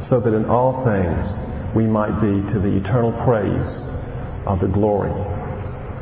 so 0.01 0.21
that 0.21 0.33
in 0.33 0.45
all 0.45 0.85
things 0.85 1.29
we 1.75 1.85
might 1.85 2.21
be 2.21 2.41
to 2.53 2.59
the 2.59 2.77
eternal 2.77 3.11
praise 3.11 3.85
of 4.45 4.61
the 4.61 4.67
glory 4.67 5.11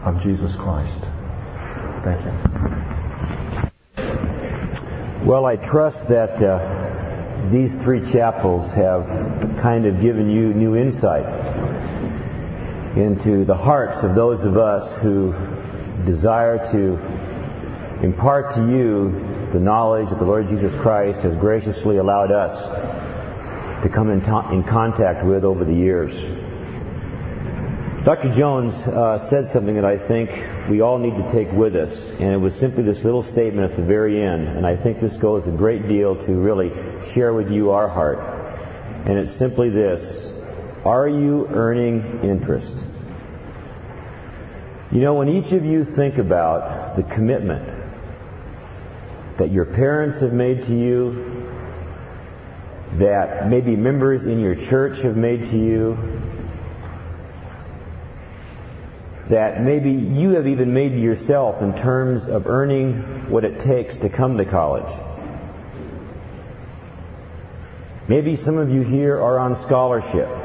of 0.03 0.21
Jesus 0.21 0.55
Christ. 0.55 1.01
Thank 2.03 2.23
you. 2.25 2.31
Well, 5.25 5.45
I 5.45 5.55
trust 5.55 6.09
that 6.09 6.43
uh, 6.43 7.49
these 7.49 7.73
three 7.81 8.11
chapels 8.11 8.69
have 8.71 9.07
kind 9.61 9.85
of 9.85 10.01
given 10.01 10.29
you 10.29 10.53
new 10.53 10.75
insight 10.75 11.25
into 12.95 13.43
the 13.43 13.55
hearts 13.55 14.03
of 14.03 14.13
those 14.13 14.43
of 14.43 14.57
us 14.57 14.95
who 14.97 15.33
desire 16.05 16.59
to 16.71 16.99
impart 18.03 18.53
to 18.53 18.61
you 18.69 19.09
the 19.51 19.59
knowledge 19.59 20.09
that 20.09 20.19
the 20.19 20.25
Lord 20.25 20.47
Jesus 20.47 20.73
Christ 20.75 21.21
has 21.21 21.35
graciously 21.35 21.97
allowed 21.97 22.31
us 22.31 22.53
to 23.83 23.89
come 23.89 24.09
in, 24.09 24.19
in 24.51 24.63
contact 24.63 25.25
with 25.25 25.43
over 25.43 25.65
the 25.65 25.73
years. 25.73 26.13
Dr. 28.03 28.33
Jones 28.33 28.75
uh, 28.75 29.17
said 29.17 29.47
something 29.47 29.75
that 29.75 29.85
I 29.85 29.97
think 29.97 30.29
we 30.69 30.81
all 30.81 30.99
need 30.99 31.15
to 31.15 31.31
take 31.31 31.51
with 31.51 31.75
us, 31.75 32.09
and 32.11 32.33
it 32.33 32.37
was 32.37 32.53
simply 32.53 32.83
this 32.83 33.03
little 33.03 33.23
statement 33.23 33.71
at 33.71 33.77
the 33.77 33.83
very 33.83 34.21
end, 34.21 34.49
and 34.49 34.67
I 34.67 34.75
think 34.75 34.99
this 34.99 35.15
goes 35.15 35.47
a 35.47 35.51
great 35.51 35.87
deal 35.87 36.15
to 36.15 36.33
really 36.33 36.71
share 37.13 37.33
with 37.33 37.49
you 37.49 37.71
our 37.71 37.87
heart. 37.87 38.19
And 39.05 39.17
it's 39.17 39.31
simply 39.31 39.69
this 39.69 40.22
are 40.85 41.07
you 41.07 41.47
earning 41.47 42.19
interest? 42.23 42.75
You 44.91 45.01
know, 45.01 45.15
when 45.15 45.29
each 45.29 45.51
of 45.53 45.65
you 45.65 45.85
think 45.85 46.17
about 46.17 46.95
the 46.95 47.03
commitment 47.03 47.67
that 49.37 49.49
your 49.49 49.65
parents 49.65 50.19
have 50.19 50.33
made 50.33 50.65
to 50.65 50.75
you, 50.75 51.49
that 52.93 53.49
maybe 53.49 53.75
members 53.75 54.23
in 54.25 54.39
your 54.39 54.55
church 54.55 54.99
have 55.01 55.17
made 55.17 55.47
to 55.47 55.57
you, 55.57 55.97
that 59.29 59.63
maybe 59.63 59.91
you 59.91 60.31
have 60.31 60.47
even 60.47 60.73
made 60.73 60.89
to 60.89 60.99
yourself 60.99 61.61
in 61.61 61.73
terms 61.75 62.25
of 62.25 62.45
earning 62.45 63.29
what 63.31 63.45
it 63.45 63.61
takes 63.61 63.97
to 63.97 64.09
come 64.09 64.37
to 64.37 64.45
college. 64.45 64.93
Maybe 68.07 68.35
some 68.35 68.57
of 68.57 68.69
you 68.69 68.81
here 68.81 69.19
are 69.19 69.39
on 69.39 69.55
scholarship. 69.55 70.42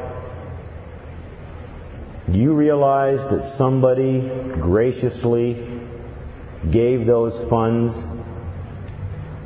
Do 2.31 2.37
you 2.37 2.53
realize 2.53 3.27
that 3.29 3.43
somebody 3.43 4.19
graciously 4.19 5.65
gave 6.69 7.07
those 7.07 7.35
funds 7.49 7.97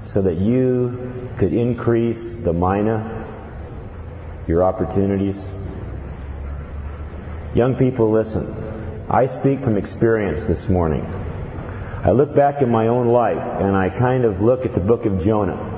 so 0.05 0.21
that 0.23 0.35
you 0.35 1.31
could 1.37 1.53
increase 1.53 2.33
the 2.33 2.51
mina, 2.51 3.25
your 4.47 4.63
opportunities? 4.63 5.47
Young 7.55 7.75
people, 7.75 8.11
listen. 8.11 8.53
I 9.09 9.27
speak 9.27 9.61
from 9.61 9.77
experience 9.77 10.43
this 10.43 10.67
morning. 10.67 11.05
I 12.03 12.11
look 12.11 12.35
back 12.35 12.61
in 12.61 12.69
my 12.69 12.87
own 12.87 13.07
life 13.07 13.61
and 13.61 13.77
I 13.77 13.91
kind 13.91 14.25
of 14.25 14.41
look 14.41 14.65
at 14.65 14.73
the 14.73 14.81
book 14.81 15.05
of 15.05 15.23
Jonah. 15.23 15.72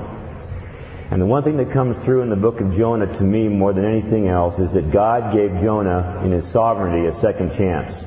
And 1.10 1.22
the 1.22 1.26
one 1.26 1.44
thing 1.44 1.56
that 1.58 1.70
comes 1.70 2.02
through 2.02 2.22
in 2.22 2.30
the 2.30 2.36
book 2.36 2.60
of 2.60 2.74
Jonah 2.74 3.12
to 3.14 3.22
me 3.22 3.48
more 3.48 3.72
than 3.72 3.84
anything 3.84 4.26
else 4.26 4.58
is 4.58 4.72
that 4.72 4.90
God 4.90 5.32
gave 5.32 5.60
Jonah 5.60 6.20
in 6.24 6.32
his 6.32 6.44
sovereignty 6.46 7.06
a 7.06 7.12
second 7.12 7.54
chance. 7.54 8.04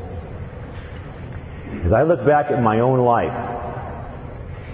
As 1.84 1.94
I 1.94 2.04
look 2.04 2.26
back 2.26 2.52
at 2.52 2.62
my 2.62 2.82
own 2.82 3.00
life, 3.00 3.34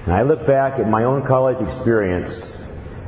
and 0.05 0.13
I 0.13 0.23
look 0.23 0.47
back 0.47 0.79
at 0.79 0.89
my 0.89 1.03
own 1.03 1.23
college 1.23 1.61
experience, 1.61 2.51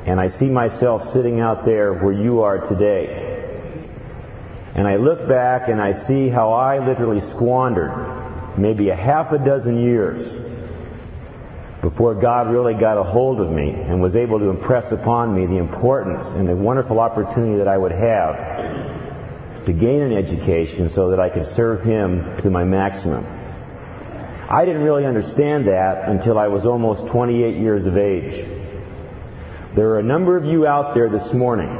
and 0.06 0.20
I 0.20 0.28
see 0.28 0.48
myself 0.48 1.12
sitting 1.12 1.40
out 1.40 1.64
there 1.64 1.92
where 1.92 2.12
you 2.12 2.42
are 2.42 2.58
today, 2.68 3.50
and 4.76 4.86
I 4.86 4.96
look 4.96 5.26
back 5.26 5.68
and 5.68 5.82
I 5.82 5.94
see 5.94 6.28
how 6.28 6.52
I 6.52 6.78
literally 6.78 7.20
squandered 7.20 7.92
maybe 8.56 8.90
a 8.90 8.94
half 8.94 9.32
a 9.32 9.38
dozen 9.38 9.80
years 9.80 10.47
before 11.88 12.14
God 12.14 12.50
really 12.50 12.74
got 12.74 12.98
a 12.98 13.02
hold 13.02 13.40
of 13.40 13.50
me 13.50 13.70
and 13.70 14.02
was 14.02 14.14
able 14.14 14.38
to 14.40 14.50
impress 14.50 14.92
upon 14.92 15.34
me 15.34 15.46
the 15.46 15.56
importance 15.56 16.28
and 16.34 16.46
the 16.46 16.54
wonderful 16.54 17.00
opportunity 17.00 17.56
that 17.56 17.66
I 17.66 17.78
would 17.78 17.92
have 17.92 19.64
to 19.64 19.72
gain 19.72 20.02
an 20.02 20.12
education 20.12 20.90
so 20.90 21.08
that 21.08 21.18
I 21.18 21.30
could 21.30 21.46
serve 21.46 21.82
Him 21.82 22.36
to 22.42 22.50
my 22.50 22.62
maximum. 22.64 23.24
I 24.50 24.66
didn't 24.66 24.82
really 24.82 25.06
understand 25.06 25.68
that 25.68 26.10
until 26.10 26.38
I 26.38 26.48
was 26.48 26.66
almost 26.66 27.06
28 27.06 27.56
years 27.56 27.86
of 27.86 27.96
age. 27.96 28.46
There 29.74 29.88
are 29.92 29.98
a 29.98 30.02
number 30.02 30.36
of 30.36 30.44
you 30.44 30.66
out 30.66 30.92
there 30.92 31.08
this 31.08 31.32
morning 31.32 31.70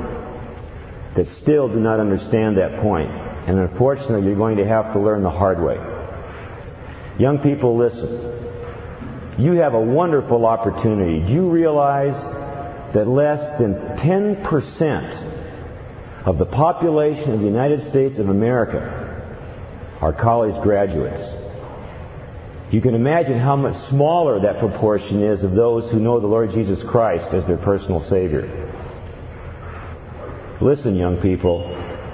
that 1.17 1.29
still 1.29 1.69
do 1.69 1.81
not 1.81 2.01
understand 2.01 2.57
that 2.57 2.77
point, 2.77 3.11
and 3.11 3.59
unfortunately 3.59 4.27
you're 4.27 4.37
going 4.37 4.57
to 4.57 4.67
have 4.67 4.95
to 4.95 5.01
learn 5.01 5.23
the 5.23 5.29
hard 5.29 5.61
way. 5.61 5.79
Young 7.19 7.41
people, 7.41 7.77
listen. 7.77 8.38
You 9.39 9.53
have 9.53 9.75
a 9.75 9.81
wonderful 9.81 10.45
opportunity. 10.47 11.21
Do 11.21 11.33
you 11.33 11.49
realize 11.49 12.21
that 12.93 13.07
less 13.07 13.57
than 13.59 13.75
10% 13.97 15.33
of 16.25 16.39
the 16.39 16.47
population 16.47 17.33
of 17.33 17.39
the 17.39 17.47
United 17.47 17.85
States 17.85 18.19
of 18.19 18.29
America 18.29 19.25
are 20.01 20.13
college 20.13 20.61
graduates? 20.61 21.23
You 22.73 22.81
can 22.81 22.97
imagine 22.97 23.39
how 23.39 23.55
much 23.55 23.77
smaller 23.77 24.41
that 24.41 24.59
proportion 24.59 25.23
is 25.23 25.45
of 25.45 25.55
those 25.55 25.89
who 25.89 26.01
know 26.01 26.19
the 26.19 26.27
Lord 26.27 26.51
Jesus 26.51 26.83
Christ 26.83 27.33
as 27.33 27.45
their 27.45 27.57
personal 27.57 28.01
Savior. 28.01 28.73
Listen, 30.61 30.97
young 30.97 31.17
people, 31.19 31.61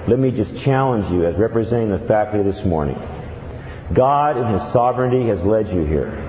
let 0.07 0.19
me 0.19 0.29
just 0.29 0.55
challenge 0.57 1.09
you 1.09 1.25
as 1.25 1.37
representing 1.37 1.89
the 1.89 1.97
faculty 1.97 2.43
this 2.43 2.63
morning. 2.63 3.01
God 3.91 4.37
in 4.37 4.47
His 4.47 4.61
sovereignty 4.71 5.25
has 5.25 5.43
led 5.43 5.69
you 5.69 5.83
here. 5.83 6.24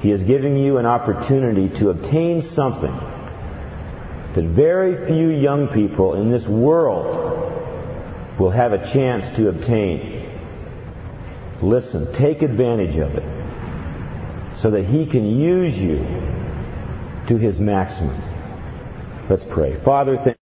He 0.00 0.12
is 0.12 0.22
giving 0.22 0.56
you 0.56 0.78
an 0.78 0.86
opportunity 0.86 1.68
to 1.78 1.90
obtain 1.90 2.42
something 2.42 2.96
that 4.34 4.44
very 4.44 5.06
few 5.06 5.28
young 5.28 5.68
people 5.68 6.14
in 6.14 6.30
this 6.30 6.46
world 6.46 7.48
will 8.38 8.50
have 8.50 8.72
a 8.72 8.90
chance 8.92 9.30
to 9.32 9.48
obtain. 9.48 10.30
Listen, 11.60 12.12
take 12.12 12.42
advantage 12.42 12.96
of 12.96 13.16
it 13.16 13.24
so 14.56 14.70
that 14.70 14.84
He 14.84 15.06
can 15.06 15.24
use 15.24 15.76
you 15.76 15.98
to 17.26 17.36
His 17.36 17.58
maximum. 17.58 18.20
Let's 19.28 19.44
pray. 19.44 19.74
Father, 19.74 20.16
thank 20.16 20.36